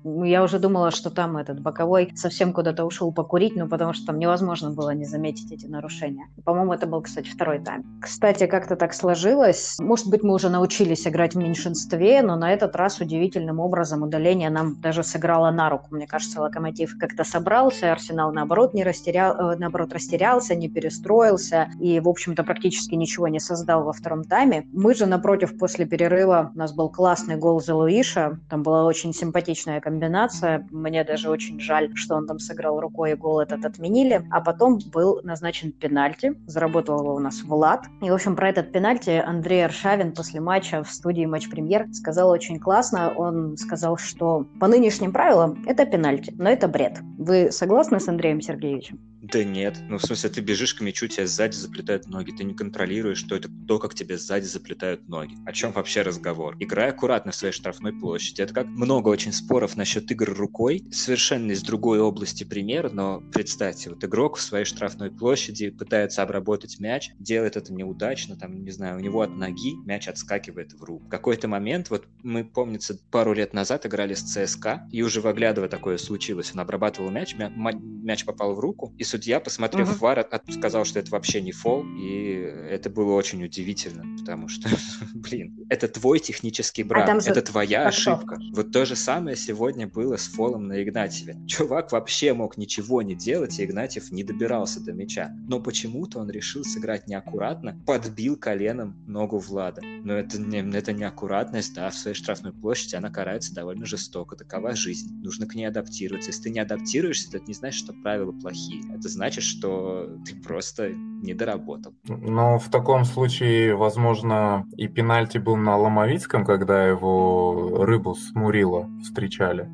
я 0.04 0.44
уже 0.44 0.60
думала, 0.60 0.92
что 0.92 1.10
там 1.10 1.36
этот 1.36 1.60
боковой 1.60 2.12
совсем 2.14 2.52
куда-то 2.52 2.84
ушел 2.84 3.10
покурить, 3.12 3.56
ну 3.56 3.66
потому 3.66 3.92
что 3.92 4.06
там 4.06 4.18
невозможно 4.18 4.70
было 4.70 4.90
не 4.90 5.04
заметить 5.04 5.50
эти 5.50 5.66
нарушения. 5.66 6.26
По-моему, 6.44 6.74
это 6.74 6.86
был, 6.86 7.02
кстати, 7.02 7.28
второй 7.28 7.58
тайм. 7.58 7.84
Кстати, 8.00 8.46
как-то 8.46 8.76
так 8.76 8.94
сложилось. 8.94 9.78
Может 9.80 10.08
быть, 10.08 10.22
мы 10.22 10.34
уже 10.34 10.48
научились 10.48 11.06
играть 11.06 11.34
в 11.34 11.38
меньшинстве, 11.38 12.22
но 12.22 12.36
на 12.36 12.52
этот 12.52 12.76
раз 12.76 13.00
удивительным 13.00 13.58
образом 13.58 14.02
удаление 14.02 14.50
нам 14.50 14.80
даже 14.80 15.02
сыграло 15.02 15.50
на 15.50 15.70
руку. 15.70 15.86
Мне 15.90 16.06
кажется, 16.06 16.40
Локомотив 16.40 16.96
как-то 17.00 17.24
собрался, 17.24 17.90
Арсенал 17.90 18.32
наоборот 18.32 18.74
не 18.74 18.84
растерял, 18.84 19.52
э, 19.52 19.56
наоборот 19.56 19.92
растерялся, 19.92 20.54
не 20.54 20.68
перестроился 20.68 21.68
и, 21.80 21.98
в 21.98 22.08
общем-то, 22.08 22.44
практически 22.44 22.94
ничего 22.94 23.23
не 23.26 23.40
создал 23.40 23.84
во 23.84 23.92
втором 23.92 24.24
тайме. 24.24 24.66
Мы 24.72 24.94
же, 24.94 25.06
напротив, 25.06 25.58
после 25.58 25.86
перерыва 25.86 26.50
у 26.54 26.58
нас 26.58 26.72
был 26.72 26.90
классный 26.90 27.36
гол 27.36 27.60
за 27.60 27.74
Луиша, 27.74 28.38
там 28.48 28.62
была 28.62 28.84
очень 28.84 29.12
симпатичная 29.12 29.80
комбинация, 29.80 30.66
мне 30.70 31.04
даже 31.04 31.30
очень 31.30 31.60
жаль, 31.60 31.90
что 31.94 32.14
он 32.16 32.26
там 32.26 32.38
сыграл 32.38 32.80
рукой 32.80 33.12
и 33.12 33.14
гол 33.14 33.40
этот 33.40 33.64
отменили, 33.64 34.26
а 34.30 34.40
потом 34.40 34.78
был 34.92 35.20
назначен 35.22 35.72
пенальти, 35.72 36.34
заработал 36.46 37.00
его 37.00 37.14
у 37.14 37.18
нас 37.18 37.42
Влад, 37.42 37.86
и, 38.02 38.10
в 38.10 38.14
общем, 38.14 38.36
про 38.36 38.48
этот 38.48 38.72
пенальти 38.72 39.10
Андрей 39.10 39.64
Аршавин 39.64 40.14
после 40.14 40.40
матча 40.40 40.82
в 40.82 40.90
студии 40.90 41.26
Матч 41.26 41.48
Премьер 41.50 41.86
сказал 41.92 42.30
очень 42.30 42.58
классно, 42.58 43.12
он 43.16 43.56
сказал, 43.56 43.96
что 43.96 44.46
по 44.60 44.68
нынешним 44.68 45.12
правилам 45.12 45.62
это 45.66 45.86
пенальти, 45.86 46.34
но 46.36 46.48
это 46.48 46.68
бред. 46.68 46.98
Вы 47.18 47.50
согласны 47.50 48.00
с 48.00 48.08
Андреем 48.08 48.40
Сергеевичем? 48.40 49.13
Да 49.34 49.42
нет. 49.42 49.76
Ну, 49.88 49.98
в 49.98 50.02
смысле, 50.02 50.30
ты 50.30 50.40
бежишь 50.42 50.74
к 50.74 50.80
мячу, 50.80 51.08
тебя 51.08 51.26
сзади 51.26 51.56
заплетают 51.56 52.06
ноги. 52.06 52.30
Ты 52.30 52.44
не 52.44 52.54
контролируешь, 52.54 53.18
что 53.18 53.34
это 53.34 53.48
то, 53.66 53.80
как 53.80 53.92
тебе 53.92 54.16
сзади 54.16 54.44
заплетают 54.44 55.08
ноги. 55.08 55.34
О 55.44 55.52
чем 55.52 55.72
вообще 55.72 56.02
разговор? 56.02 56.56
Играй 56.60 56.90
аккуратно 56.90 57.32
в 57.32 57.34
своей 57.34 57.52
штрафной 57.52 57.92
площади. 57.92 58.42
Это 58.42 58.54
как 58.54 58.68
много 58.68 59.08
очень 59.08 59.32
споров 59.32 59.76
насчет 59.76 60.08
игр 60.12 60.32
рукой. 60.32 60.84
Совершенно 60.92 61.50
из 61.50 61.62
другой 61.62 61.98
области 61.98 62.44
пример, 62.44 62.92
но 62.92 63.24
представьте, 63.32 63.90
вот 63.90 64.04
игрок 64.04 64.36
в 64.36 64.40
своей 64.40 64.64
штрафной 64.64 65.10
площади 65.10 65.70
пытается 65.70 66.22
обработать 66.22 66.78
мяч, 66.78 67.10
делает 67.18 67.56
это 67.56 67.72
неудачно, 67.72 68.36
там, 68.36 68.62
не 68.62 68.70
знаю, 68.70 68.98
у 68.98 69.00
него 69.00 69.20
от 69.22 69.30
ноги 69.30 69.74
мяч 69.84 70.06
отскакивает 70.06 70.74
в 70.74 70.84
руку. 70.84 71.06
В 71.06 71.08
какой-то 71.08 71.48
момент, 71.48 71.90
вот 71.90 72.06
мы, 72.22 72.44
помнится, 72.44 72.96
пару 73.10 73.32
лет 73.32 73.52
назад 73.52 73.84
играли 73.84 74.14
с 74.14 74.22
ЦСКА, 74.22 74.86
и 74.92 75.02
уже 75.02 75.20
выглядывая 75.20 75.68
такое 75.68 75.98
случилось. 75.98 76.52
Он 76.54 76.60
обрабатывал 76.60 77.10
мяч, 77.10 77.34
мяч 77.34 78.24
попал 78.24 78.54
в 78.54 78.60
руку, 78.60 78.94
и 78.96 79.02
судья, 79.24 79.40
посмотрев 79.40 79.88
uh-huh. 79.88 79.98
вар, 80.00 80.28
сказал, 80.50 80.84
что 80.84 80.98
это 80.98 81.10
вообще 81.10 81.40
не 81.40 81.52
фол, 81.52 81.82
и 81.96 82.46
это 82.68 82.90
было 82.90 83.14
очень 83.14 83.42
удивительно, 83.42 84.04
потому 84.18 84.48
что, 84.48 84.68
блин, 85.14 85.66
это 85.70 85.88
твой 85.88 86.20
технический 86.20 86.82
брак, 86.82 87.08
а 87.08 87.30
это 87.30 87.40
твоя 87.40 87.88
ошибка. 87.88 88.38
Вот 88.52 88.70
то 88.70 88.84
же 88.84 88.96
самое 88.96 89.34
сегодня 89.34 89.86
было 89.86 90.18
с 90.18 90.26
фолом 90.26 90.68
на 90.68 90.82
Игнатьеве. 90.82 91.38
Чувак 91.46 91.92
вообще 91.92 92.34
мог 92.34 92.58
ничего 92.58 93.00
не 93.00 93.14
делать, 93.14 93.58
и 93.58 93.64
Игнатьев 93.64 94.12
не 94.12 94.24
добирался 94.24 94.80
до 94.80 94.92
мяча. 94.92 95.34
Но 95.48 95.58
почему-то 95.58 96.18
он 96.18 96.30
решил 96.30 96.62
сыграть 96.62 97.08
неаккуратно, 97.08 97.80
подбил 97.86 98.36
коленом 98.36 98.94
ногу 99.06 99.38
Влада. 99.38 99.80
Но 100.02 100.12
это 100.12 100.38
не, 100.38 100.58
это 100.76 100.92
неаккуратность, 100.92 101.72
да, 101.72 101.88
в 101.88 101.94
своей 101.94 102.14
штрафной 102.14 102.52
площади 102.52 102.96
она 102.96 103.08
карается 103.08 103.54
довольно 103.54 103.86
жестоко. 103.86 104.36
Такова 104.36 104.76
жизнь. 104.76 105.14
Нужно 105.22 105.46
к 105.46 105.54
ней 105.54 105.64
адаптироваться. 105.64 106.28
Если 106.30 106.42
ты 106.42 106.50
не 106.50 106.60
адаптируешься, 106.60 107.28
это 107.34 107.46
не 107.46 107.54
значит, 107.54 107.78
что 107.78 107.94
правила 107.94 108.32
плохие 108.32 108.82
это 108.92 109.03
значит, 109.08 109.44
что 109.44 110.08
ты 110.24 110.34
просто 110.34 110.90
не 110.90 111.34
доработал. 111.34 111.94
Но 112.06 112.58
в 112.58 112.68
таком 112.68 113.04
случае, 113.04 113.74
возможно, 113.74 114.66
и 114.76 114.88
пенальти 114.88 115.38
был 115.38 115.56
на 115.56 115.76
Ломовицком, 115.76 116.44
когда 116.44 116.86
его 116.86 117.84
рыбу 117.84 118.14
с 118.14 118.34
Мурила 118.34 118.88
встречали. 119.02 119.68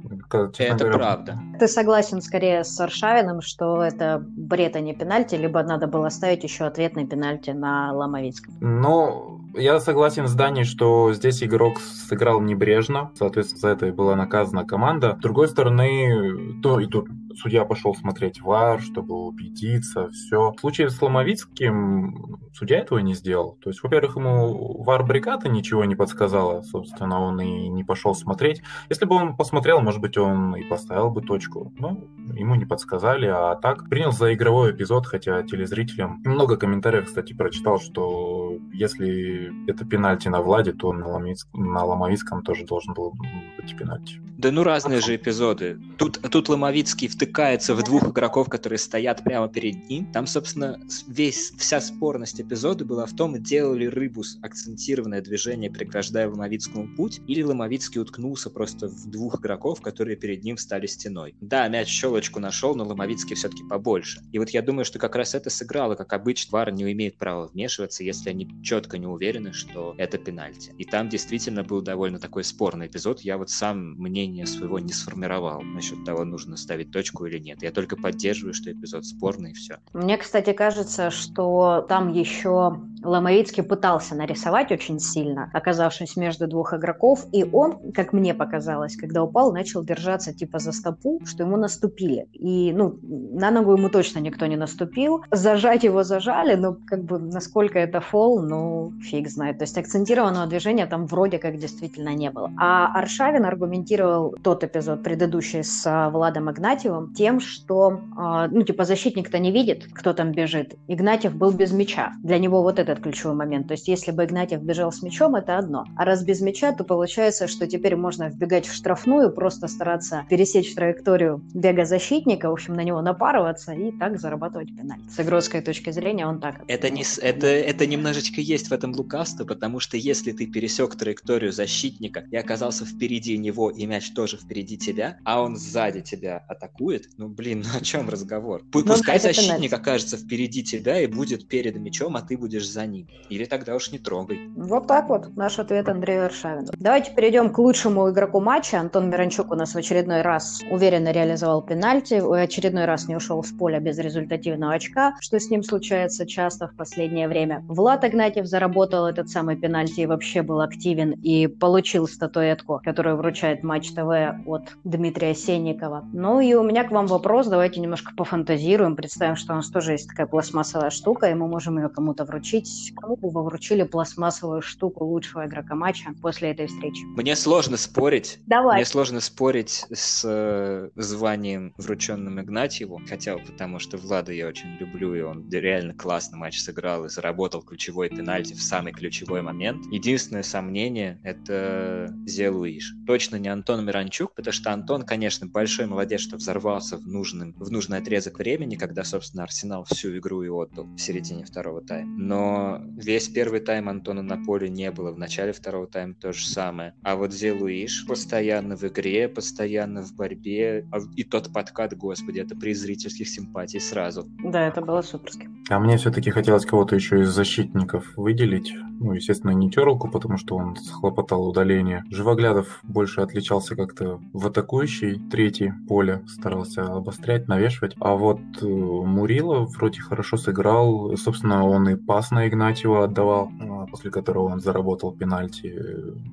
Честно 0.52 0.75
это 0.75 0.84
говоря, 0.84 0.99
правда. 0.99 1.38
Ты 1.58 1.66
согласен 1.66 2.20
скорее 2.22 2.64
с 2.64 2.78
Аршавиным, 2.80 3.40
что 3.40 3.82
это 3.82 4.25
бред, 4.25 4.76
а 4.76 4.80
не 4.80 4.94
пенальти, 4.94 5.34
либо 5.34 5.62
надо 5.62 5.87
было 5.87 6.08
ставить 6.08 6.44
еще 6.44 6.64
ответный 6.64 7.06
пенальти 7.06 7.50
на 7.50 7.92
Ломовицком? 7.92 8.54
Ну, 8.60 9.40
я 9.54 9.80
согласен 9.80 10.28
с 10.28 10.34
Даней, 10.34 10.64
что 10.64 11.12
здесь 11.12 11.42
игрок 11.42 11.80
сыграл 11.80 12.40
небрежно, 12.40 13.10
соответственно, 13.18 13.60
за 13.60 13.68
это 13.68 13.87
и 13.87 13.90
была 13.90 14.14
наказана 14.14 14.64
команда. 14.64 15.16
С 15.18 15.22
другой 15.22 15.49
стороны, 15.49 16.60
то 16.62 16.78
и 16.78 16.87
тут 16.87 17.08
судья 17.37 17.64
пошел 17.64 17.94
смотреть 17.94 18.40
ВАР, 18.40 18.80
чтобы 18.80 19.14
убедиться, 19.14 20.08
все. 20.10 20.52
В 20.52 20.60
случае 20.60 20.90
с 20.90 21.00
Ломовицким 21.00 22.38
судья 22.52 22.78
этого 22.78 22.99
не 22.99 23.14
сделал. 23.14 23.56
То 23.62 23.70
есть, 23.70 23.82
во-первых, 23.82 24.16
ему 24.16 24.82
ВАР-бригада 24.82 25.49
ничего 25.49 25.84
не 25.84 25.94
подсказала, 25.94 26.62
собственно, 26.62 27.20
он 27.20 27.40
и 27.40 27.68
не 27.68 27.84
пошел 27.84 28.14
смотреть. 28.14 28.62
Если 28.88 29.04
бы 29.04 29.16
он 29.16 29.37
посмотрел, 29.37 29.80
может 29.80 30.00
быть, 30.00 30.16
он 30.18 30.56
и 30.56 30.62
поставил 30.64 31.10
бы 31.10 31.22
точку. 31.22 31.72
Но 31.78 31.96
ему 32.34 32.54
не 32.54 32.64
подсказали, 32.64 33.26
а 33.26 33.56
так 33.56 33.88
принял 33.88 34.12
за 34.12 34.34
игровой 34.34 34.72
эпизод, 34.72 35.06
хотя 35.06 35.42
телезрителям... 35.42 36.22
Много 36.25 36.56
комментариев, 36.56 37.06
кстати, 37.06 37.32
прочитал, 37.32 37.80
что 37.80 38.58
если 38.72 39.68
это 39.70 39.84
пенальти 39.84 40.28
на 40.28 40.40
Владе, 40.42 40.72
то 40.72 40.92
на, 40.92 41.08
Ломовицком, 41.08 41.72
на 41.72 41.84
Ломовицком 41.84 42.42
тоже 42.42 42.64
должен 42.64 42.94
был 42.94 43.14
быть 43.56 43.76
пенальти. 43.76 44.20
Да 44.38 44.50
ну 44.50 44.62
разные 44.62 45.00
же 45.00 45.16
эпизоды. 45.16 45.78
Тут, 45.99 46.20
тут 46.30 46.49
Ломовицкий 46.49 47.08
втыкается 47.21 47.75
в 47.75 47.83
двух 47.83 48.09
игроков, 48.09 48.49
которые 48.49 48.79
стоят 48.79 49.23
прямо 49.23 49.47
перед 49.47 49.91
ним. 49.91 50.11
Там, 50.11 50.27
собственно, 50.27 50.81
весь, 51.07 51.53
вся 51.59 51.79
спорность 51.83 52.41
эпизода 52.41 52.87
была 52.87 53.05
в 53.05 53.15
том, 53.15 53.43
делали 53.43 53.85
Рыбус 53.85 54.39
акцентированное 54.41 55.21
движение, 55.21 55.71
преграждая 55.71 56.31
Ломовицкому 56.31 56.97
путь, 56.97 57.21
или 57.27 57.43
Ломовицкий 57.43 58.00
уткнулся 58.00 58.49
просто 58.49 58.89
в 58.89 59.11
двух 59.11 59.39
игроков, 59.39 59.83
которые 59.83 60.17
перед 60.17 60.45
ним 60.45 60.57
стали 60.57 60.87
стеной. 60.87 61.35
Да, 61.43 61.69
мяч 61.69 61.89
щелочку 61.89 62.41
нашел, 62.41 62.75
но 62.75 62.87
Ломовицкий 62.87 63.37
все-таки 63.37 63.65
побольше. 63.65 64.23
И 64.33 64.39
вот 64.39 64.49
я 64.49 64.62
думаю, 64.62 64.87
что 64.87 64.99
как 64.99 65.15
раз 65.15 65.35
это 65.35 65.50
сыграло, 65.50 65.97
как 65.97 66.15
обычно, 66.15 66.53
Вар 66.53 66.73
не 66.73 66.91
имеет 66.91 67.19
права 67.19 67.49
вмешиваться, 67.49 68.03
если 68.03 68.31
они 68.31 68.49
четко 68.62 68.97
не 68.97 69.07
уверены, 69.07 69.53
что 69.53 69.95
это 69.99 70.17
пенальти. 70.17 70.73
И 70.79 70.87
там 70.87 71.11
действительно 71.11 71.65
был 71.65 71.83
довольно 71.83 72.19
такой 72.19 72.45
спорный 72.45 72.87
эпизод. 72.87 73.21
Я 73.21 73.37
вот 73.37 73.50
сам 73.50 73.93
мнение 73.99 74.47
своего 74.47 74.79
не 74.79 74.95
сформировал 74.95 75.61
насчет 75.61 76.03
того, 76.07 76.25
нужно 76.25 76.57
ставить 76.57 76.91
точку 76.91 77.10
или 77.26 77.38
нет. 77.38 77.62
Я 77.62 77.71
только 77.71 77.97
поддерживаю, 77.97 78.55
что 78.55 78.71
эпизод 78.73 79.05
спорный 79.05 79.50
и 79.50 79.55
все. 79.55 79.76
Мне, 79.93 80.17
кстати, 80.17 80.52
кажется, 80.52 81.11
что 81.11 81.85
там 81.88 82.12
еще 82.12 82.81
Ломовицкий 83.02 83.62
пытался 83.62 84.14
нарисовать 84.14 84.71
очень 84.73 85.00
сильно, 85.00 85.50
оказавшись 85.55 86.17
между 86.17 86.47
двух 86.47 86.75
игроков, 86.75 87.26
и 87.33 87.45
он, 87.45 87.93
как 87.93 88.12
мне 88.12 88.35
показалось, 88.35 88.97
когда 88.97 89.23
упал, 89.23 89.52
начал 89.52 89.83
держаться 89.83 90.35
типа 90.35 90.59
за 90.59 90.73
стопу, 90.73 91.21
что 91.25 91.45
ему 91.45 91.57
наступили. 91.57 92.29
И, 92.33 92.73
ну, 92.73 92.99
на 93.02 93.50
ногу 93.50 93.73
ему 93.73 93.88
точно 93.88 94.19
никто 94.19 94.47
не 94.47 94.57
наступил. 94.57 95.25
Зажать 95.31 95.85
его 95.85 96.02
зажали, 96.02 96.55
но 96.55 96.76
как 96.87 97.05
бы 97.05 97.19
насколько 97.19 97.79
это 97.79 98.00
фол, 98.00 98.43
ну, 98.43 98.93
фиг 99.02 99.29
знает. 99.29 99.59
То 99.59 99.64
есть 99.64 99.79
акцентированного 99.79 100.47
движения 100.47 100.87
там 100.87 101.07
вроде 101.07 101.38
как 101.38 101.57
действительно 101.57 102.14
не 102.14 102.31
было. 102.31 102.52
А 102.59 102.99
Аршавин 102.99 103.45
аргументировал 103.45 104.35
тот 104.43 104.62
эпизод 104.64 105.02
предыдущий 105.02 105.64
с 105.64 105.87
а, 105.87 106.11
Владом 106.11 106.50
Игнатьевым 106.50 107.00
тем, 107.09 107.40
что, 107.40 108.00
а, 108.16 108.49
ну, 108.49 108.62
типа, 108.62 108.85
защитник-то 108.85 109.38
не 109.38 109.52
видит, 109.52 109.88
кто 109.92 110.12
там 110.12 110.33
бежит. 110.33 110.76
Игнатьев 110.88 111.35
был 111.35 111.50
без 111.52 111.73
мяча. 111.73 112.12
Для 112.23 112.38
него 112.38 112.62
вот 112.62 112.78
этот 112.78 113.00
ключевой 113.00 113.37
момент. 113.37 113.69
То 113.69 113.73
есть 113.73 113.88
если 113.88 114.11
бы 114.11 114.25
Игнатьев 114.25 114.62
бежал 114.62 114.92
с 114.92 115.02
мячом, 115.02 115.35
это 115.35 115.59
одно. 115.59 115.85
А 115.97 116.04
раз 116.04 116.25
без 116.25 116.40
мяча, 116.40 116.73
то 116.73 116.85
получается, 116.85 117.49
что 117.49 117.66
теперь 117.66 117.97
можно 117.97 118.28
вбегать 118.28 118.66
в 118.66 118.75
штрафную, 118.75 119.33
просто 119.33 119.69
стараться 119.69 120.25
пересечь 120.28 120.75
траекторию 120.75 121.42
бега 121.54 121.85
защитника, 121.85 122.50
в 122.50 122.52
общем, 122.52 122.75
на 122.75 122.83
него 122.83 123.00
напарываться 123.00 123.73
и 123.73 123.92
так 123.92 124.19
зарабатывать 124.19 124.76
пенальти. 124.76 125.09
С 125.09 125.21
игротской 125.21 125.61
точки 125.61 125.90
зрения 125.90 126.26
он 126.26 126.40
так. 126.40 126.62
Это, 126.69 126.90
не, 126.90 127.04
это, 127.23 127.47
это 127.47 127.87
немножечко 127.87 128.40
есть 128.40 128.69
в 128.69 128.73
этом 128.73 128.92
лукавство, 128.95 129.45
потому 129.45 129.80
что 129.80 129.97
если 129.97 130.33
ты 130.33 130.47
пересек 130.47 130.97
траекторию 130.97 131.52
защитника 131.52 132.25
и 132.30 132.37
оказался 132.37 132.85
впереди 132.85 133.37
него, 133.38 133.71
и 133.71 133.87
мяч 133.87 134.11
тоже 134.12 134.37
впереди 134.37 134.76
тебя, 134.76 135.19
а 135.25 135.42
он 135.42 135.57
сзади 135.57 136.00
тебя 136.00 136.45
атакует, 136.49 136.89
ну, 137.16 137.28
блин, 137.28 137.64
ну 137.64 137.78
о 137.78 137.85
чем 137.85 138.09
разговор? 138.09 138.62
Ну, 138.73 138.85
пускай 138.85 139.18
защитник 139.18 139.73
окажется 139.73 140.16
впереди 140.16 140.62
тебя 140.62 141.00
и 141.00 141.06
будет 141.06 141.49
перед 141.49 141.76
мячом, 141.76 142.16
а 142.16 142.23
ты 142.23 142.37
будешь 142.37 142.68
за 142.68 142.87
ним. 142.87 143.06
Или 143.28 143.44
тогда 143.44 143.75
уж 143.76 143.92
не 143.92 143.99
трогай. 143.99 144.40
Вот 144.56 144.87
так 144.87 145.09
вот 145.09 145.37
наш 145.37 145.59
ответ 145.59 145.88
Андрею 145.88 146.26
Аршавину. 146.26 146.68
Давайте 146.78 147.12
перейдем 147.14 147.50
к 147.50 147.59
лучшему 147.59 148.11
игроку 148.11 148.40
матча. 148.40 148.78
Антон 148.80 149.11
Миранчук 149.11 149.50
у 149.50 149.54
нас 149.54 149.75
в 149.75 149.76
очередной 149.76 150.23
раз 150.23 150.61
уверенно 150.70 151.12
реализовал 151.12 151.62
пенальти, 151.62 152.20
в 152.20 152.32
очередной 152.32 152.85
раз 152.85 153.09
не 153.09 153.16
ушел 153.16 153.42
с 153.42 153.52
поля 153.52 153.80
без 153.80 153.99
результативного 153.99 154.75
очка, 154.75 155.14
что 155.20 155.38
с 155.38 155.50
ним 155.50 155.62
случается 155.62 156.26
часто 156.26 156.68
в 156.68 156.76
последнее 156.76 157.28
время. 157.28 157.64
Влад 157.68 158.04
Игнатьев 158.04 158.47
заработал 158.47 159.06
этот 159.06 159.28
самый 159.28 159.56
пенальти 159.56 160.00
и 160.00 160.06
вообще 160.06 160.42
был 160.42 160.61
активен 160.61 161.12
и 161.12 161.47
получил 161.47 162.06
статуэтку, 162.06 162.80
которую 162.85 163.16
вручает 163.16 163.62
Матч 163.62 163.90
ТВ 163.90 164.47
от 164.47 164.62
Дмитрия 164.85 165.35
Сенникова. 165.35 166.09
Ну 166.12 166.40
и 166.40 166.54
у 166.54 166.62
меня 166.62 166.79
к 166.84 166.90
вам 166.90 167.06
вопрос, 167.06 167.46
давайте 167.46 167.80
немножко 167.80 168.12
пофантазируем, 168.14 168.96
представим, 168.96 169.37
что 169.37 169.52
у 169.52 169.56
нас 169.56 169.68
тоже 169.68 169.92
есть 169.92 170.08
такая 170.08 170.26
пластмассовая 170.26 170.90
штука, 170.90 171.30
и 171.30 171.34
мы 171.34 171.49
можем 171.49 171.78
ее 171.78 171.88
кому-то 171.88 172.25
вручить. 172.25 172.92
Кому 172.96 173.16
бы 173.16 173.30
вы 173.30 173.44
вручили 173.44 173.82
пластмассовую 173.82 174.62
штуку 174.62 175.04
лучшего 175.04 175.46
игрока 175.46 175.75
матча 175.75 176.10
после 176.20 176.50
этой 176.50 176.66
встречи? 176.66 177.02
Мне 177.16 177.37
сложно 177.37 177.76
спорить. 177.76 178.38
Давай. 178.46 178.76
Мне 178.76 178.84
сложно 178.84 179.20
спорить 179.20 179.84
с 179.92 180.22
э, 180.25 180.90
званием, 180.96 181.75
врученным 181.76 182.40
Игнатьеву, 182.40 183.00
хотя 183.08 183.37
потому 183.37 183.78
что 183.78 183.96
Влада 183.96 184.32
я 184.32 184.46
очень 184.46 184.76
люблю, 184.76 185.14
и 185.14 185.20
он 185.20 185.49
реально 185.50 185.94
классно 185.94 186.37
матч 186.37 186.60
сыграл 186.60 187.04
и 187.04 187.08
заработал 187.08 187.62
ключевой 187.62 188.08
пенальти 188.08 188.54
в 188.54 188.62
самый 188.62 188.92
ключевой 188.92 189.42
момент. 189.42 189.84
Единственное 189.90 190.42
сомнение— 190.42 191.20
это 191.25 192.14
Зелуиш. 192.26 192.94
Точно 193.06 193.37
не 193.37 193.49
Антон 193.49 193.84
Миранчук, 193.84 194.34
потому 194.34 194.52
что 194.52 194.72
Антон, 194.72 195.02
конечно, 195.02 195.46
большой 195.46 195.87
молодец, 195.87 196.20
что 196.20 196.37
взорвался 196.71 196.97
в, 196.97 197.07
нужным, 197.07 197.55
в 197.59 197.71
нужный 197.71 197.99
отрезок 197.99 198.39
времени, 198.39 198.77
когда, 198.77 199.05
собственно, 199.05 199.45
Арсенал 199.45 199.85
всю 199.85 200.17
игру 200.19 200.43
и 200.43 200.49
отдал 200.49 200.85
в 200.85 200.99
середине 200.99 201.45
второго 201.45 201.81
тайма. 201.81 202.11
Но 202.17 202.81
весь 202.97 203.29
первый 203.29 203.61
тайм 203.61 203.89
Антона 203.89 204.23
на 204.23 204.43
поле 204.43 204.69
не 204.69 204.91
было, 204.91 205.12
в 205.12 205.19
начале 205.19 205.53
второго 205.53 205.87
тайма 205.87 206.15
то 206.15 206.33
же 206.33 206.47
самое. 206.47 206.95
А 207.03 207.17
вот 207.17 207.33
Зелуиш 207.33 208.07
постоянно 208.07 208.77
в 208.77 208.85
игре, 208.85 209.29
постоянно 209.29 210.03
в 210.03 210.15
борьбе, 210.15 210.87
а 210.93 210.99
и 211.17 211.25
тот 211.25 211.53
подкат, 211.53 211.97
господи, 211.97 212.41
это 212.41 212.55
при 212.55 212.73
зрительских 212.73 213.29
симпатий 213.29 213.81
сразу. 213.81 214.27
Да, 214.45 214.67
это 214.69 214.81
было 214.81 215.03
суперски. 215.03 215.49
А 215.71 215.79
мне 215.79 215.97
все-таки 215.99 216.31
хотелось 216.31 216.67
кого-то 216.67 216.97
еще 216.97 217.21
из 217.21 217.29
защитников 217.29 218.17
выделить. 218.17 218.75
Ну, 218.99 219.12
естественно, 219.12 219.53
не 219.53 219.71
Терлку, 219.71 220.11
потому 220.11 220.37
что 220.37 220.56
он 220.56 220.75
схлопотал 220.75 221.47
удаление. 221.47 222.02
Живоглядов 222.11 222.80
больше 222.83 223.21
отличался 223.21 223.76
как-то 223.76 224.21
в 224.33 224.49
атакующей 224.49 225.21
третьей 225.30 225.73
поле, 225.89 226.25
старался 226.26 226.83
обострять, 226.83 227.47
навешивать. 227.47 227.95
А 228.00 228.17
вот 228.17 228.41
э, 228.61 228.67
Мурила 228.67 229.61
вроде 229.61 230.00
хорошо 230.02 230.37
сыграл. 230.37 231.17
Собственно, 231.17 231.65
он 231.65 231.89
и 231.89 231.95
пас 231.95 232.33
на 232.33 232.49
Игнатьева 232.49 233.04
отдавал, 233.04 233.49
а, 233.61 233.87
после 233.87 234.11
которого 234.11 234.49
он 234.49 234.61
заработал 234.61 235.13
пенальти. 235.13 235.73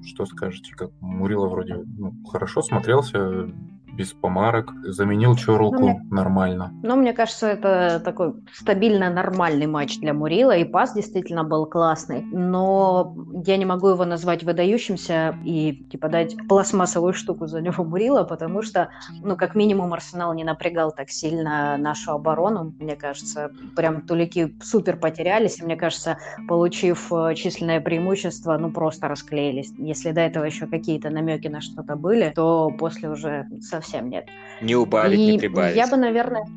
Что 0.04 0.26
скажете, 0.26 0.74
как 0.76 0.90
Мурила 1.00 1.48
вроде 1.48 1.76
ну, 1.76 2.12
хорошо 2.28 2.64
смотрелся, 2.64 3.52
без 3.98 4.14
помарок, 4.14 4.72
заменил 4.84 5.36
Чорлку 5.36 5.80
ну, 5.80 6.00
нормально. 6.12 6.72
Ну, 6.84 6.96
мне 6.96 7.14
кажется, 7.14 7.48
это 7.48 8.00
такой 8.04 8.36
стабильно 8.54 9.10
нормальный 9.10 9.66
матч 9.66 10.00
для 10.00 10.14
Мурила, 10.14 10.56
и 10.56 10.64
пас 10.64 10.94
действительно 10.94 11.44
был 11.44 11.66
классный, 11.66 12.22
но 12.22 13.16
я 13.46 13.58
не 13.58 13.66
могу 13.66 13.90
его 13.90 14.06
назвать 14.06 14.44
выдающимся 14.44 15.36
и, 15.44 15.84
типа, 15.92 16.10
дать 16.10 16.36
пластмассовую 16.48 17.14
штуку 17.14 17.48
за 17.48 17.60
него 17.62 17.84
Мурила, 17.84 18.24
потому 18.24 18.62
что, 18.62 18.90
ну, 19.24 19.36
как 19.36 19.56
минимум, 19.56 19.94
Арсенал 19.94 20.34
не 20.34 20.44
напрягал 20.44 20.92
так 20.92 21.10
сильно 21.10 21.78
нашу 21.78 22.12
оборону, 22.12 22.76
мне 22.80 22.96
кажется, 22.96 23.52
прям 23.76 24.02
тулики 24.02 24.56
супер 24.62 24.98
потерялись, 24.98 25.60
и, 25.60 25.64
мне 25.64 25.76
кажется, 25.76 26.18
получив 26.48 27.12
э, 27.12 27.34
численное 27.36 27.82
преимущество, 27.82 28.58
ну, 28.58 28.72
просто 28.72 29.08
расклеились. 29.08 29.74
Если 29.78 30.12
до 30.12 30.22
этого 30.22 30.44
еще 30.44 30.68
какие-то 30.68 31.10
намеки 31.10 31.48
на 31.48 31.62
что-то 31.62 31.96
были, 31.96 32.32
то 32.36 32.70
после 32.78 33.10
уже 33.10 33.48
совсем 33.62 33.87
совсем 33.88 34.10
нет. 34.10 34.28
Не 34.62 34.76
убавить, 34.76 35.20
и 35.20 35.32
не 35.34 35.40
прибавить. 35.40 35.76
Я 35.76 35.88
бы, 35.88 35.98
наверное... 35.98 36.46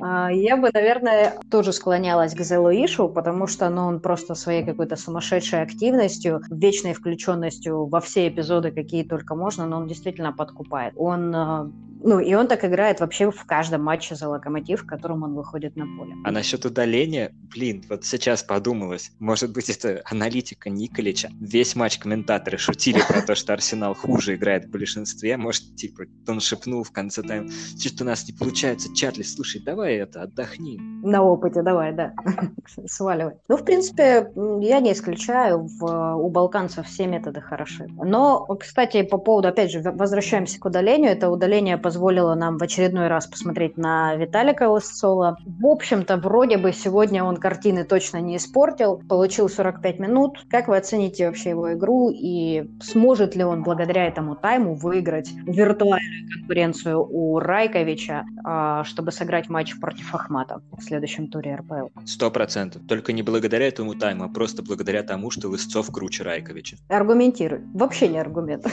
А, 0.00 0.28
я 0.30 0.56
бы, 0.56 0.70
наверное, 0.74 1.38
тоже 1.50 1.72
склонялась 1.72 2.34
к 2.34 2.40
Зелуишу, 2.40 3.08
потому 3.08 3.46
что 3.46 3.70
ну, 3.70 3.86
он 3.86 4.00
просто 4.00 4.34
своей 4.34 4.64
какой-то 4.64 4.96
сумасшедшей 4.96 5.62
активностью, 5.62 6.42
вечной 6.50 6.94
включенностью 6.94 7.86
во 7.86 8.00
все 8.00 8.28
эпизоды, 8.28 8.72
какие 8.72 9.04
только 9.04 9.36
можно, 9.36 9.66
но 9.66 9.78
он 9.78 9.86
действительно 9.86 10.32
подкупает. 10.32 10.94
Он 10.96 11.34
а, 11.34 11.70
ну, 12.02 12.18
и 12.18 12.34
он 12.34 12.48
так 12.48 12.64
играет 12.64 13.00
вообще 13.00 13.30
в 13.30 13.44
каждом 13.44 13.82
матче 13.82 14.14
за 14.14 14.28
локомотив, 14.28 14.82
в 14.82 14.86
котором 14.86 15.22
он 15.22 15.34
выходит 15.34 15.76
на 15.76 15.86
поле. 15.96 16.14
А 16.24 16.30
насчет 16.30 16.64
удаления, 16.64 17.32
блин, 17.54 17.84
вот 17.88 18.04
сейчас 18.04 18.42
подумалось, 18.42 19.12
может 19.18 19.52
быть, 19.52 19.70
это 19.70 20.02
аналитика 20.04 20.70
Николича. 20.70 21.30
Весь 21.40 21.76
матч 21.76 21.98
комментаторы 21.98 22.58
шутили 22.58 23.00
про 23.08 23.22
то, 23.22 23.34
что 23.34 23.52
Арсенал 23.52 23.94
хуже 23.94 24.34
играет 24.34 24.66
в 24.66 24.70
большинстве. 24.70 25.36
Может, 25.36 25.76
типа, 25.76 26.04
он 26.28 26.40
шепнул 26.40 26.82
в 26.82 26.92
конце 26.92 27.22
тайма, 27.22 27.48
что 27.78 28.04
у 28.04 28.06
нас 28.06 28.26
не 28.26 28.32
получается, 28.32 28.94
Чарли, 28.94 29.22
слушай, 29.22 29.62
давай 29.62 29.94
это, 29.94 30.22
отдохни. 30.22 30.78
На 31.02 31.22
опыте, 31.22 31.62
давай, 31.62 31.92
да, 31.92 32.12
сваливай. 32.86 33.34
Ну, 33.48 33.56
в 33.56 33.64
принципе, 33.64 34.30
я 34.60 34.80
не 34.80 34.92
исключаю, 34.92 35.66
в, 35.66 36.16
у 36.16 36.28
балканцев 36.30 36.86
все 36.86 37.06
методы 37.06 37.40
хороши. 37.40 37.86
Но, 37.88 38.44
кстати, 38.58 39.02
по 39.02 39.18
поводу, 39.18 39.48
опять 39.48 39.70
же, 39.70 39.80
возвращаемся 39.82 40.60
к 40.60 40.64
удалению, 40.64 41.10
это 41.10 41.30
удаление 41.30 41.78
по 41.78 41.90
позволило 41.94 42.34
нам 42.34 42.58
в 42.58 42.62
очередной 42.62 43.06
раз 43.06 43.28
посмотреть 43.28 43.76
на 43.76 44.16
Виталика 44.16 44.68
Лысцова. 44.68 45.38
В 45.46 45.64
общем-то, 45.64 46.16
вроде 46.16 46.56
бы 46.58 46.72
сегодня 46.72 47.22
он 47.22 47.36
картины 47.36 47.84
точно 47.84 48.20
не 48.20 48.36
испортил, 48.36 49.00
получил 49.08 49.48
45 49.48 50.00
минут. 50.00 50.44
Как 50.50 50.66
вы 50.66 50.76
оцените 50.76 51.26
вообще 51.26 51.50
его 51.50 51.72
игру 51.74 52.10
и 52.12 52.68
сможет 52.82 53.36
ли 53.36 53.44
он 53.44 53.62
благодаря 53.62 54.08
этому 54.08 54.34
тайму 54.34 54.74
выиграть 54.74 55.30
виртуальную 55.46 56.28
конкуренцию 56.32 57.06
у 57.08 57.38
Райковича, 57.38 58.24
а, 58.44 58.82
чтобы 58.82 59.12
сыграть 59.12 59.48
матч 59.48 59.78
против 59.78 60.12
Ахмата 60.12 60.62
в 60.76 60.82
следующем 60.82 61.28
туре 61.28 61.54
РПЛ? 61.54 62.00
Сто 62.06 62.28
процентов. 62.32 62.82
Только 62.88 63.12
не 63.12 63.22
благодаря 63.22 63.68
этому 63.68 63.94
тайму, 63.94 64.24
а 64.24 64.28
просто 64.28 64.64
благодаря 64.64 65.04
тому, 65.04 65.30
что 65.30 65.48
Лысцов 65.48 65.92
круче 65.92 66.24
Райковича. 66.24 66.76
Аргументируй. 66.88 67.60
Вообще 67.72 68.08
не 68.08 68.18
аргумент. 68.18 68.66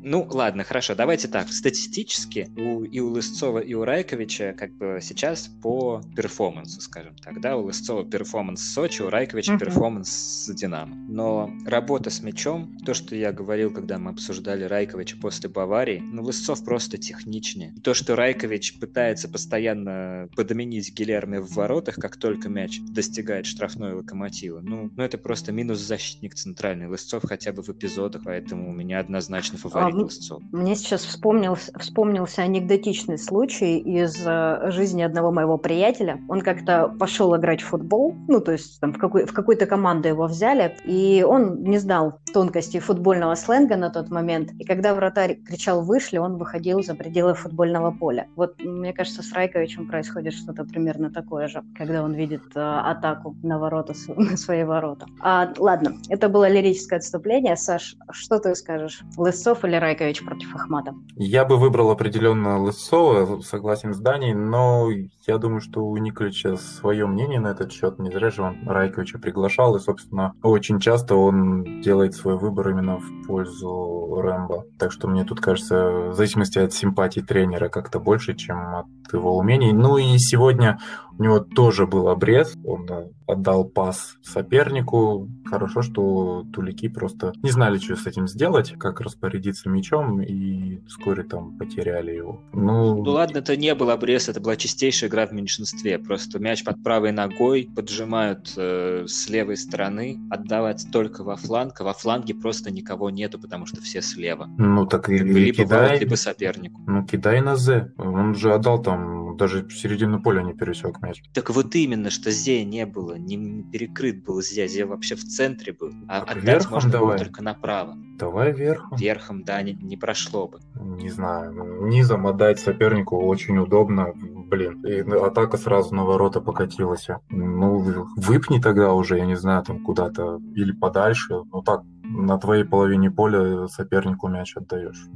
Ну, 0.00 0.26
ладно, 0.30 0.64
хорошо, 0.64 0.94
давайте 0.94 1.28
так. 1.28 1.48
Статистически 1.48 2.47
у, 2.56 2.84
и 2.84 3.00
у 3.00 3.08
Лысцова, 3.08 3.58
и 3.58 3.74
у 3.74 3.84
Райковича 3.84 4.54
как 4.56 4.72
бы 4.76 4.98
сейчас 5.02 5.48
по 5.62 6.02
перформансу, 6.16 6.80
скажем 6.80 7.14
так, 7.16 7.40
да, 7.40 7.56
у 7.56 7.64
Лысцова 7.64 8.04
перформанс 8.04 8.62
Сочи, 8.62 9.02
у 9.02 9.10
Райковича 9.10 9.54
uh-huh. 9.54 9.58
перформанс 9.58 10.08
с 10.10 10.54
Динамо. 10.54 10.94
Но 11.08 11.50
работа 11.66 12.10
с 12.10 12.22
мячом, 12.22 12.76
то, 12.84 12.94
что 12.94 13.14
я 13.14 13.32
говорил, 13.32 13.72
когда 13.72 13.98
мы 13.98 14.10
обсуждали 14.10 14.64
Райковича 14.64 15.16
после 15.20 15.48
Баварии, 15.48 16.02
ну, 16.04 16.22
Лысцов 16.22 16.64
просто 16.64 16.98
техничнее. 16.98 17.74
То, 17.82 17.94
что 17.94 18.16
Райкович 18.16 18.78
пытается 18.78 19.28
постоянно 19.28 20.28
подменить 20.36 20.94
Гилерме 20.94 21.40
в 21.40 21.52
воротах, 21.54 21.96
как 21.96 22.16
только 22.16 22.48
мяч 22.48 22.80
достигает 22.80 23.46
штрафной 23.46 23.94
локомотива, 23.94 24.60
ну, 24.60 24.90
ну 24.94 25.02
это 25.02 25.18
просто 25.18 25.52
минус 25.52 25.78
защитник 25.78 26.34
центральный. 26.34 26.86
Лысцов 26.86 27.24
хотя 27.26 27.52
бы 27.52 27.62
в 27.62 27.68
эпизодах, 27.68 28.22
поэтому 28.24 28.70
у 28.70 28.72
меня 28.72 29.00
однозначно 29.00 29.58
фаворит 29.58 29.94
а, 29.94 29.98
Лысцов. 29.98 30.42
Мне 30.52 30.74
сейчас 30.74 31.04
вспомнился, 31.04 31.72
вспомнился 31.78 32.37
анекдотичный 32.42 33.18
случай 33.18 33.78
из 33.78 34.16
э, 34.24 34.70
жизни 34.70 35.02
одного 35.02 35.30
моего 35.30 35.58
приятеля. 35.58 36.20
Он 36.28 36.40
как-то 36.40 36.88
пошел 36.98 37.36
играть 37.36 37.62
в 37.62 37.66
футбол, 37.66 38.14
ну, 38.28 38.40
то 38.40 38.52
есть 38.52 38.80
там 38.80 38.92
в, 38.92 38.98
какой, 38.98 39.26
в 39.26 39.32
какую-то 39.32 39.66
команду 39.66 40.08
его 40.08 40.26
взяли, 40.26 40.76
и 40.84 41.24
он 41.26 41.62
не 41.62 41.78
знал 41.78 42.20
тонкостей 42.32 42.80
футбольного 42.80 43.34
сленга 43.34 43.76
на 43.76 43.90
тот 43.90 44.10
момент. 44.10 44.52
И 44.58 44.64
когда 44.64 44.94
вратарь 44.94 45.36
кричал 45.46 45.82
«вышли», 45.82 46.18
он 46.18 46.36
выходил 46.36 46.82
за 46.82 46.94
пределы 46.94 47.34
футбольного 47.34 47.90
поля. 47.90 48.26
Вот, 48.36 48.58
мне 48.62 48.92
кажется, 48.92 49.22
с 49.22 49.32
Райковичем 49.32 49.88
происходит 49.88 50.34
что-то 50.34 50.64
примерно 50.64 51.10
такое 51.10 51.48
же, 51.48 51.62
когда 51.76 52.02
он 52.02 52.14
видит 52.14 52.42
э, 52.54 52.60
атаку 52.60 53.36
на 53.42 53.58
ворота, 53.58 53.94
на 54.16 54.36
свои 54.36 54.64
ворота. 54.64 55.06
А, 55.20 55.52
ладно, 55.58 55.96
это 56.08 56.28
было 56.28 56.48
лирическое 56.48 56.98
отступление. 56.98 57.56
Саш, 57.56 57.96
что 58.10 58.38
ты 58.38 58.54
скажешь? 58.54 59.02
Лысцов 59.16 59.64
или 59.64 59.76
Райкович 59.76 60.24
против 60.24 60.54
Ахмата? 60.54 60.94
Я 61.16 61.44
бы 61.44 61.56
выбрал 61.56 61.90
определенно 61.90 62.27
Лысцова, 62.34 63.40
согласен 63.42 63.94
с 63.94 63.98
Даней, 63.98 64.34
но 64.34 64.90
я 65.28 65.36
думаю, 65.36 65.60
что 65.60 65.84
у 65.84 65.96
Николича 65.98 66.56
свое 66.56 67.06
мнение 67.06 67.38
на 67.38 67.48
этот 67.48 67.70
счет. 67.70 67.98
Не 67.98 68.10
зря 68.10 68.30
же 68.30 68.42
он 68.42 68.66
Райковича 68.66 69.18
приглашал, 69.18 69.76
и, 69.76 69.80
собственно, 69.80 70.32
очень 70.42 70.80
часто 70.80 71.16
он 71.16 71.82
делает 71.82 72.14
свой 72.14 72.38
выбор 72.38 72.70
именно 72.70 72.98
в 72.98 73.26
пользу 73.26 74.20
Рэмбо. 74.20 74.64
Так 74.78 74.90
что 74.90 75.06
мне 75.06 75.24
тут 75.24 75.40
кажется, 75.40 76.08
в 76.10 76.14
зависимости 76.14 76.58
от 76.58 76.72
симпатии 76.72 77.20
тренера, 77.20 77.68
как-то 77.68 78.00
больше, 78.00 78.34
чем 78.34 78.74
от 78.74 78.86
его 79.12 79.36
умений. 79.36 79.72
Ну 79.72 79.98
и 79.98 80.16
сегодня 80.18 80.78
у 81.18 81.22
него 81.22 81.40
тоже 81.40 81.86
был 81.86 82.08
обрез. 82.08 82.54
Он 82.64 82.88
отдал 83.26 83.64
пас 83.64 84.16
сопернику. 84.22 85.28
Хорошо, 85.44 85.82
что 85.82 86.44
тулики 86.52 86.88
просто 86.88 87.32
не 87.42 87.50
знали, 87.50 87.78
что 87.78 87.96
с 87.96 88.06
этим 88.06 88.28
сделать, 88.28 88.74
как 88.78 89.00
распорядиться 89.00 89.68
мячом, 89.68 90.22
и 90.22 90.78
вскоре 90.86 91.24
там 91.24 91.58
потеряли 91.58 92.12
его. 92.12 92.40
Ну, 92.52 93.02
ну 93.02 93.10
ладно, 93.10 93.38
это 93.38 93.56
не 93.56 93.74
был 93.74 93.90
обрез, 93.90 94.28
это 94.28 94.40
была 94.40 94.56
чистейшая 94.56 95.10
игра 95.10 95.17
в 95.26 95.32
меньшинстве. 95.32 95.98
Просто 95.98 96.38
мяч 96.38 96.64
под 96.64 96.82
правой 96.82 97.12
ногой 97.12 97.68
поджимают 97.74 98.52
э, 98.56 99.04
с 99.06 99.28
левой 99.28 99.56
стороны, 99.56 100.18
отдавать 100.30 100.86
только 100.92 101.24
во 101.24 101.36
фланг, 101.36 101.80
а 101.80 101.84
во 101.84 101.92
фланге 101.92 102.34
просто 102.34 102.70
никого 102.70 103.10
нету, 103.10 103.38
потому 103.38 103.66
что 103.66 103.80
все 103.80 104.02
слева. 104.02 104.48
Ну 104.58 104.86
так 104.86 105.08
и 105.08 105.18
либо 105.18 105.64
кидай, 105.64 105.86
ворот, 105.86 106.00
либо 106.00 106.14
сопернику. 106.14 106.80
Ну 106.86 107.04
кидай 107.04 107.40
на 107.40 107.56
З. 107.56 107.92
Он 107.98 108.34
же 108.34 108.52
отдал 108.52 108.82
там, 108.82 109.36
даже 109.36 109.68
середину 109.70 110.20
поля 110.22 110.42
не 110.42 110.52
пересек 110.52 111.00
мяч. 111.00 111.22
Так 111.32 111.50
вот 111.50 111.74
именно, 111.74 112.10
что 112.10 112.30
Зе 112.30 112.64
не 112.64 112.86
было, 112.86 113.14
не, 113.14 113.62
перекрыт 113.62 114.24
был 114.24 114.42
Зе, 114.42 114.68
Зе 114.68 114.84
вообще 114.84 115.14
в 115.14 115.24
центре 115.24 115.72
был. 115.72 115.92
А 116.08 116.20
так 116.20 116.36
отдать 116.38 116.70
можно 116.70 116.90
давай. 116.90 117.16
было 117.16 117.18
только 117.18 117.42
направо. 117.42 117.96
Давай 118.18 118.52
верхом. 118.52 118.98
Верхом, 118.98 119.44
да, 119.44 119.62
не, 119.62 119.74
не 119.74 119.96
прошло 119.96 120.48
бы. 120.48 120.60
Не 120.74 121.08
знаю, 121.08 121.52
ну, 121.52 121.86
низом 121.86 122.26
отдать 122.26 122.58
сопернику 122.58 123.16
очень 123.16 123.56
удобно, 123.58 124.12
блин. 124.48 124.84
И 124.84 125.00
атака 125.00 125.56
сразу 125.56 125.94
на 125.94 126.04
ворота 126.04 126.40
покатилась. 126.40 127.08
Ну, 127.30 128.06
выпни 128.16 128.58
тогда 128.58 128.92
уже, 128.92 129.18
я 129.18 129.26
не 129.26 129.36
знаю, 129.36 129.62
там 129.62 129.84
куда-то 129.84 130.40
или 130.54 130.72
подальше. 130.72 131.42
Ну 131.52 131.62
так, 131.62 131.82
на 132.02 132.38
твоей 132.38 132.64
половине 132.64 133.10
поля 133.10 133.68
сопернику 133.68 134.28
мяч 134.28 134.56
отдаешь. 134.56 135.06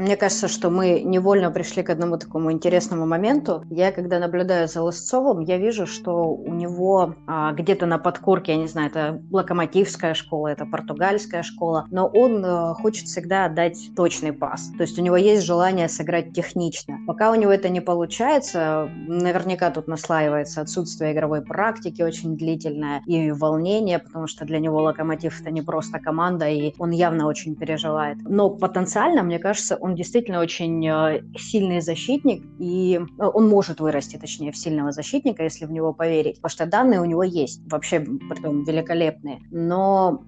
Мне 0.00 0.16
кажется, 0.16 0.48
что 0.48 0.70
мы 0.70 1.02
невольно 1.02 1.50
пришли 1.50 1.82
к 1.82 1.90
одному 1.90 2.16
такому 2.16 2.50
интересному 2.50 3.04
моменту. 3.04 3.64
Я, 3.68 3.92
когда 3.92 4.18
наблюдаю 4.18 4.66
за 4.66 4.80
Лысцовым, 4.80 5.40
я 5.40 5.58
вижу, 5.58 5.86
что 5.86 6.32
у 6.32 6.54
него 6.54 7.16
а, 7.26 7.52
где-то 7.52 7.84
на 7.84 7.98
подкорке, 7.98 8.52
я 8.52 8.58
не 8.58 8.66
знаю, 8.66 8.88
это 8.88 9.22
локомотивская 9.30 10.14
школа, 10.14 10.48
это 10.48 10.64
португальская 10.64 11.42
школа, 11.42 11.86
но 11.90 12.06
он 12.06 12.42
а, 12.42 12.72
хочет 12.72 13.08
всегда 13.08 13.44
отдать 13.44 13.90
точный 13.94 14.32
пас. 14.32 14.70
То 14.78 14.84
есть 14.84 14.98
у 14.98 15.02
него 15.02 15.18
есть 15.18 15.44
желание 15.44 15.86
сыграть 15.86 16.32
технично. 16.32 16.96
Пока 17.06 17.30
у 17.30 17.34
него 17.34 17.52
это 17.52 17.68
не 17.68 17.82
получается, 17.82 18.88
наверняка 19.06 19.70
тут 19.70 19.86
наслаивается 19.86 20.62
отсутствие 20.62 21.12
игровой 21.12 21.42
практики 21.42 22.00
очень 22.00 22.38
длительное 22.38 23.02
и 23.04 23.32
волнение, 23.32 23.98
потому 23.98 24.26
что 24.28 24.46
для 24.46 24.60
него 24.60 24.78
локомотив 24.78 25.38
это 25.42 25.50
не 25.50 25.60
просто 25.60 25.98
команда, 25.98 26.48
и 26.48 26.72
он 26.78 26.90
явно 26.90 27.26
очень 27.26 27.54
переживает. 27.54 28.16
Но 28.22 28.48
потенциально, 28.48 29.22
мне 29.22 29.38
кажется, 29.38 29.76
он 29.76 29.89
он 29.90 29.96
действительно 29.96 30.40
очень 30.40 30.86
э, 30.86 31.22
сильный 31.36 31.80
защитник, 31.80 32.44
и 32.58 33.00
э, 33.00 33.24
он 33.24 33.48
может 33.48 33.80
вырасти, 33.80 34.16
точнее, 34.16 34.52
в 34.52 34.56
сильного 34.56 34.92
защитника, 34.92 35.42
если 35.42 35.66
в 35.66 35.72
него 35.72 35.92
поверить, 35.92 36.36
потому 36.36 36.50
что 36.50 36.66
данные 36.66 37.00
у 37.00 37.04
него 37.04 37.24
есть, 37.24 37.60
вообще, 37.70 38.00
притом, 38.00 38.64
великолепные. 38.64 39.40
Но 39.50 40.22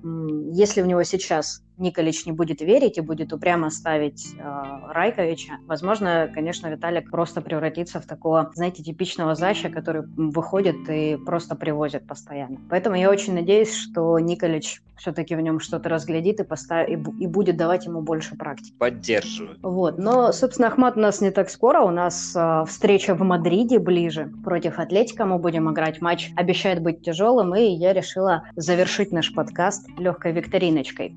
если 0.52 0.82
в 0.82 0.86
него 0.86 1.02
сейчас 1.04 1.62
Николич 1.82 2.24
не 2.26 2.32
будет 2.32 2.60
верить 2.60 2.98
и 2.98 3.00
будет 3.00 3.32
упрямо 3.32 3.70
ставить 3.70 4.34
э, 4.38 4.42
Райковича, 4.88 5.58
возможно, 5.66 6.30
конечно, 6.32 6.68
Виталик 6.68 7.10
просто 7.10 7.40
превратится 7.40 8.00
в 8.00 8.06
такого, 8.06 8.50
знаете, 8.54 8.82
типичного 8.82 9.34
заща, 9.34 9.68
который 9.68 10.02
выходит 10.16 10.88
и 10.88 11.18
просто 11.26 11.54
привозит 11.56 12.06
постоянно. 12.06 12.58
Поэтому 12.70 12.96
я 12.96 13.10
очень 13.10 13.34
надеюсь, 13.34 13.74
что 13.74 14.18
Николич 14.18 14.80
все-таки 15.02 15.34
в 15.34 15.40
нем 15.40 15.58
что-то 15.58 15.88
разглядит 15.88 16.38
и, 16.38 16.44
постав... 16.44 16.88
и, 16.88 16.92
и 16.92 17.26
будет 17.26 17.56
давать 17.56 17.86
ему 17.86 18.02
больше 18.02 18.36
практики. 18.36 18.72
Поддерживаю. 18.78 19.58
Вот. 19.62 19.98
Но, 19.98 20.30
собственно, 20.30 20.68
Ахмат 20.68 20.96
у 20.96 21.00
нас 21.00 21.20
не 21.20 21.32
так 21.32 21.50
скоро. 21.50 21.80
У 21.80 21.90
нас 21.90 22.34
э, 22.36 22.64
встреча 22.68 23.16
в 23.16 23.20
Мадриде 23.22 23.80
ближе 23.80 24.32
против 24.44 24.78
Атлетика. 24.78 25.24
Мы 25.24 25.38
будем 25.38 25.68
играть 25.70 26.00
матч. 26.00 26.30
Обещает 26.36 26.80
быть 26.80 27.02
тяжелым. 27.02 27.54
И 27.56 27.64
я 27.64 27.92
решила 27.92 28.44
завершить 28.54 29.10
наш 29.10 29.34
подкаст 29.34 29.88
легкой 29.98 30.32
викториночкой. 30.32 31.16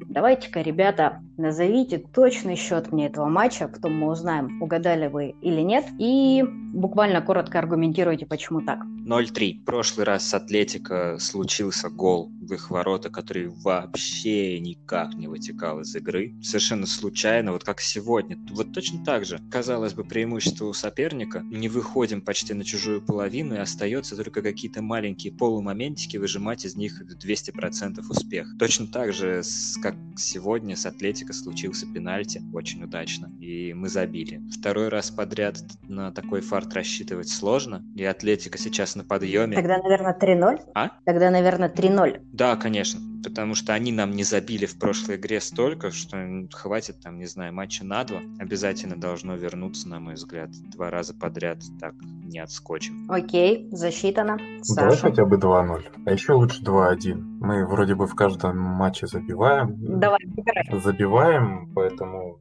Давайте-ка, 0.56 0.62
ребята, 0.62 1.22
назовите 1.38 1.98
точный 1.98 2.56
счет 2.56 2.92
мне 2.92 3.08
этого 3.08 3.28
матча. 3.28 3.68
Потом 3.68 3.98
мы 3.98 4.10
узнаем, 4.10 4.62
угадали 4.62 5.08
вы 5.08 5.36
или 5.42 5.62
нет. 5.62 5.86
И 6.00 6.44
буквально 6.74 7.22
коротко 7.22 7.60
аргументируйте, 7.60 8.26
почему 8.26 8.62
так. 8.62 8.80
0-3. 9.06 9.66
Прошлый 9.66 10.06
раз 10.06 10.28
с 10.28 10.34
Атлетика 10.34 11.18
случился 11.20 11.90
гол 11.90 12.32
в 12.42 12.54
их 12.54 12.72
ворота, 12.72 13.10
который 13.10 13.48
вообще 13.48 14.60
никак 14.60 15.14
не 15.16 15.28
вытекал 15.28 15.82
из 15.82 15.96
игры. 15.96 16.34
Совершенно 16.42 16.88
случайно, 16.88 17.52
вот 17.52 17.64
как 17.64 17.82
сегодня. 17.82 18.38
Вот 18.52 18.74
точно 18.74 19.04
так 19.04 19.26
же. 19.26 19.40
Казалось 19.52 19.94
бы, 19.94 20.04
преимущество 20.04 20.66
у 20.66 20.74
соперника. 20.74 21.42
Не 21.52 21.70
выходим 21.70 22.22
почти 22.22 22.54
на 22.54 22.64
чужую 22.64 23.02
половину, 23.02 23.56
и 23.56 23.60
остается 23.60 24.16
только 24.16 24.42
какие-то 24.42 24.82
маленькие 24.82 25.34
полумоментики, 25.34 26.18
выжимать 26.18 26.66
из 26.66 26.76
них 26.76 27.02
200% 27.02 28.00
успех. 28.10 28.48
Точно 28.58 28.88
так 28.88 29.14
же, 29.14 29.44
как 29.82 29.96
сегодня 30.18 30.35
с 30.76 30.86
Атлетика 30.86 31.34
случился 31.34 31.86
пенальти, 31.86 32.42
очень 32.54 32.84
удачно, 32.84 33.32
и 33.40 33.74
мы 33.74 33.90
забили. 33.90 34.42
Второй 34.52 34.90
раз 34.90 35.12
подряд 35.12 35.58
на 35.88 36.12
такой 36.12 36.42
фарт 36.42 36.74
рассчитывать 36.74 37.30
сложно, 37.30 37.84
и 37.96 38.04
Атлетика 38.04 38.58
сейчас 38.58 38.96
на 38.96 39.04
подъеме. 39.04 39.56
Тогда, 39.56 39.78
наверное, 39.78 40.18
3-0? 40.18 40.72
А? 40.74 40.92
Тогда, 41.06 41.30
наверное, 41.32 41.70
3-0. 41.70 42.22
Да, 42.32 42.56
конечно 42.56 43.02
потому 43.30 43.56
что 43.56 43.74
они 43.74 43.92
нам 43.92 44.12
не 44.12 44.24
забили 44.24 44.66
в 44.66 44.78
прошлой 44.78 45.16
игре 45.18 45.42
столько, 45.42 45.92
что 45.92 46.18
хватит 46.52 47.02
там, 47.02 47.18
не 47.18 47.26
знаю, 47.26 47.54
матча 47.54 47.84
на 47.84 48.04
два. 48.04 48.22
Обязательно 48.40 48.96
должно 48.96 49.36
вернуться, 49.36 49.90
на 49.90 50.00
мой 50.00 50.16
взгляд, 50.16 50.50
два 50.72 50.90
раза 50.90 51.14
подряд, 51.14 51.60
так 51.80 51.94
не 52.24 52.40
отскочим. 52.40 53.10
Окей, 53.10 53.68
засчитано. 53.72 54.38
Саша. 54.62 54.82
Давай 54.82 54.98
хотя 54.98 55.26
бы 55.26 55.38
2-0, 55.38 55.84
а 56.06 56.12
еще 56.12 56.34
лучше 56.34 56.64
2-1. 56.64 57.36
Мы 57.40 57.68
вроде 57.68 57.96
бы 57.96 58.08
в 58.08 58.16
каждом 58.16 58.58
матче 58.58 59.08
забиваем. 59.08 59.76
Давай, 60.00 60.20
выбирай. 60.26 60.82
Забиваем, 60.82 61.72
поэтому 61.76 62.40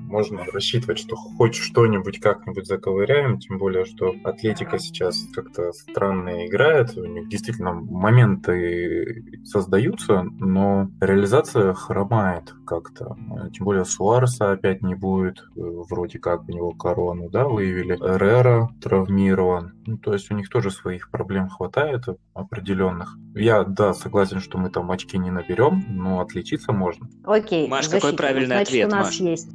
можно 0.00 0.44
рассчитывать, 0.44 0.98
что 0.98 1.14
хоть 1.14 1.54
что-нибудь 1.54 2.20
как-нибудь 2.20 2.66
заковыряем, 2.66 3.38
тем 3.38 3.58
более, 3.58 3.84
что 3.84 4.14
Атлетика 4.24 4.78
сейчас 4.78 5.24
как-то 5.32 5.72
странно 5.72 6.46
играет, 6.46 6.96
у 6.96 7.04
них 7.04 7.28
действительно 7.28 7.72
моменты 7.72 9.24
создаются, 9.44 10.19
много, 10.22 10.44
но 10.44 10.90
реализация 11.00 11.72
хромает 11.74 12.54
как-то. 12.66 13.16
Тем 13.52 13.64
более 13.64 13.84
Суареса 13.84 14.52
опять 14.52 14.82
не 14.82 14.94
будет, 14.94 15.38
э, 15.38 15.60
вроде 15.60 16.18
как 16.18 16.48
у 16.48 16.52
него 16.52 16.72
корону, 16.72 17.28
да, 17.30 17.46
выявили. 17.46 17.94
Эррера 17.94 18.68
травмирован. 18.80 19.74
Ну, 19.86 19.98
то 19.98 20.12
есть 20.12 20.30
у 20.30 20.34
них 20.34 20.48
тоже 20.48 20.70
своих 20.70 21.10
проблем 21.10 21.48
хватает 21.48 22.04
определенных. 22.34 23.16
Я, 23.34 23.64
да, 23.64 23.94
согласен, 23.94 24.40
что 24.40 24.58
мы 24.58 24.70
там 24.70 24.90
очки 24.90 25.18
не 25.18 25.30
наберем, 25.30 25.84
но 25.88 26.20
отличиться 26.20 26.72
можно. 26.72 27.08
Окей. 27.24 27.68
Маш, 27.68 27.88
какой 27.88 28.12
правильный 28.12 28.46
Значит, 28.46 28.68
ответ, 28.68 28.88
у 28.88 28.90
нас 28.90 29.06
Маш? 29.06 29.20
есть... 29.20 29.50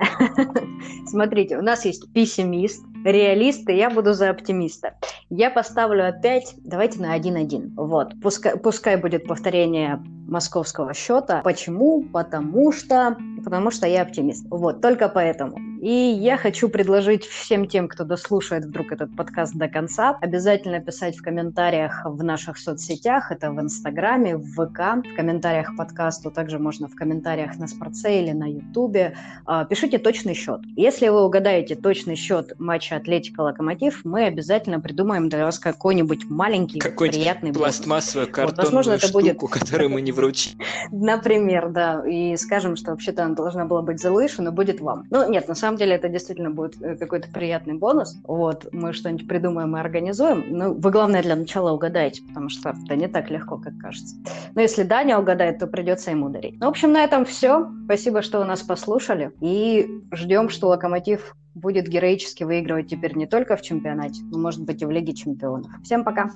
Смотрите, 1.08 1.58
у 1.58 1.62
нас 1.62 1.86
есть 1.86 2.12
пессимист, 2.14 2.86
реалист, 3.04 3.70
и 3.70 3.76
я 3.76 3.90
буду 3.90 4.14
за 4.14 4.30
оптимиста. 4.30 4.96
Я 5.30 5.50
поставлю 5.50 6.08
опять, 6.08 6.56
давайте 6.58 7.00
на 7.00 7.18
1-1. 7.18 7.74
Вот, 7.76 8.14
пускай, 8.22 8.58
пускай 8.58 8.98
будет 8.98 9.26
повторение 9.26 10.04
московского 10.28 10.94
счета. 10.94 11.42
Почему? 11.44 12.04
Потому 12.04 12.72
что, 12.72 13.18
потому 13.44 13.72
что 13.72 13.88
я 13.88 14.02
оптимист. 14.02 14.46
Вот, 14.50 14.82
только 14.82 15.08
поэтому. 15.10 15.58
И 15.82 15.90
я 15.92 16.38
хочу 16.38 16.68
предложить 16.68 17.26
всем 17.26 17.68
тем, 17.68 17.88
кто 17.88 18.04
дослушает 18.06 18.66
вдруг 18.66 18.92
этот 18.92 19.16
подкаст 19.16 19.54
до 19.54 19.68
конца, 19.68 20.18
обязательно 20.20 20.80
писать 20.80 21.16
в 21.16 21.22
комментариях 21.22 22.02
в 22.06 22.24
наших 22.24 22.58
соцсетях, 22.58 23.32
это 23.32 23.52
в 23.52 23.60
Инстаграме, 23.62 24.36
в 24.38 24.46
ВК, 24.54 25.06
в 25.08 25.16
комментариях 25.16 25.76
подкасту, 25.78 26.32
также 26.32 26.58
можно 26.58 26.88
в 26.88 26.96
комментариях 26.96 27.58
на 27.58 27.68
Спортсе 27.68 28.24
или 28.24 28.32
на 28.32 28.46
Ютубе. 28.52 29.16
А, 29.46 29.66
Пишите 29.66 30.00
точный 30.00 30.34
счет. 30.34 30.62
Если 30.76 31.08
вы 31.10 31.24
угадаете 31.24 31.76
точный 31.76 32.16
счет 32.16 32.54
матча 32.60 32.96
Атлетика 32.96 33.42
Локомотив, 33.42 34.02
мы 34.06 34.24
обязательно 34.26 34.80
придумаем 34.80 35.30
для 35.30 35.46
вас 35.46 35.60
какой-нибудь 35.60 36.30
маленький, 36.30 36.80
Какой-нибудь 36.80 37.20
приятный 37.20 37.52
бонус. 37.52 37.76
пластмассовую 37.76 38.32
картонную 38.32 38.66
возможно, 38.66 38.92
это 38.94 39.08
штуку, 39.08 39.22
будет- 39.22 39.38
которую 39.40 39.90
мы 39.92 40.02
не 40.02 40.12
вручим. 40.16 40.58
Например, 40.92 41.70
да, 41.70 42.04
и 42.08 42.36
скажем, 42.38 42.76
что 42.76 42.92
вообще-то 42.92 43.24
она 43.24 43.36
должна 43.36 43.66
была 43.66 43.82
быть 43.82 44.02
за 44.02 44.12
лыжи, 44.12 44.42
но 44.42 44.52
будет 44.52 44.82
вам. 44.82 45.06
Ну, 45.10 45.30
нет, 45.30 45.48
на 45.48 45.56
самом 45.56 45.78
деле 45.78 45.96
это 45.96 46.10
действительно 46.10 46.52
будет 46.52 46.82
э, 46.82 46.96
какой-то 46.96 47.30
приятный 47.30 47.76
бонус. 47.76 48.18
Вот, 48.24 48.68
мы 48.72 48.94
что-нибудь 48.94 49.28
придумаем 49.28 49.76
и 49.76 49.80
организуем. 49.80 50.46
Ну, 50.50 50.74
вы, 50.74 50.92
главное, 50.92 51.22
для 51.22 51.36
начала 51.36 51.72
угадайте, 51.72 52.24
потому 52.28 52.50
что 52.50 52.70
это 52.70 52.96
не 52.96 53.08
так 53.08 53.30
легко, 53.30 53.58
как 53.58 53.78
кажется. 53.78 54.16
Но 54.56 54.62
если 54.62 54.84
Даня 54.84 55.20
угадает, 55.20 55.60
то 55.60 55.68
придется 55.68 56.12
ему 56.12 56.30
дарить. 56.30 56.60
Ну, 56.60 56.68
в 56.68 56.70
общем, 56.70 56.92
на 56.92 57.04
этом 57.04 57.26
все. 57.26 57.70
Спасибо, 57.86 58.22
что 58.22 58.40
вы 58.40 58.46
нас 58.46 58.62
послушали. 58.62 59.32
И 59.42 59.88
ждем, 60.12 60.50
что 60.50 60.68
Локомотив 60.70 61.36
будет 61.56 61.88
героически 61.88 62.44
выигрывать 62.44 62.90
теперь 62.90 63.16
не 63.16 63.26
только 63.26 63.56
в 63.56 63.62
чемпионате, 63.62 64.22
но, 64.26 64.38
может 64.38 64.62
быть, 64.64 64.82
и 64.82 64.86
в 64.86 64.92
Лиге 64.92 65.14
чемпионов. 65.14 65.72
Всем 65.84 66.04
пока! 66.04 66.30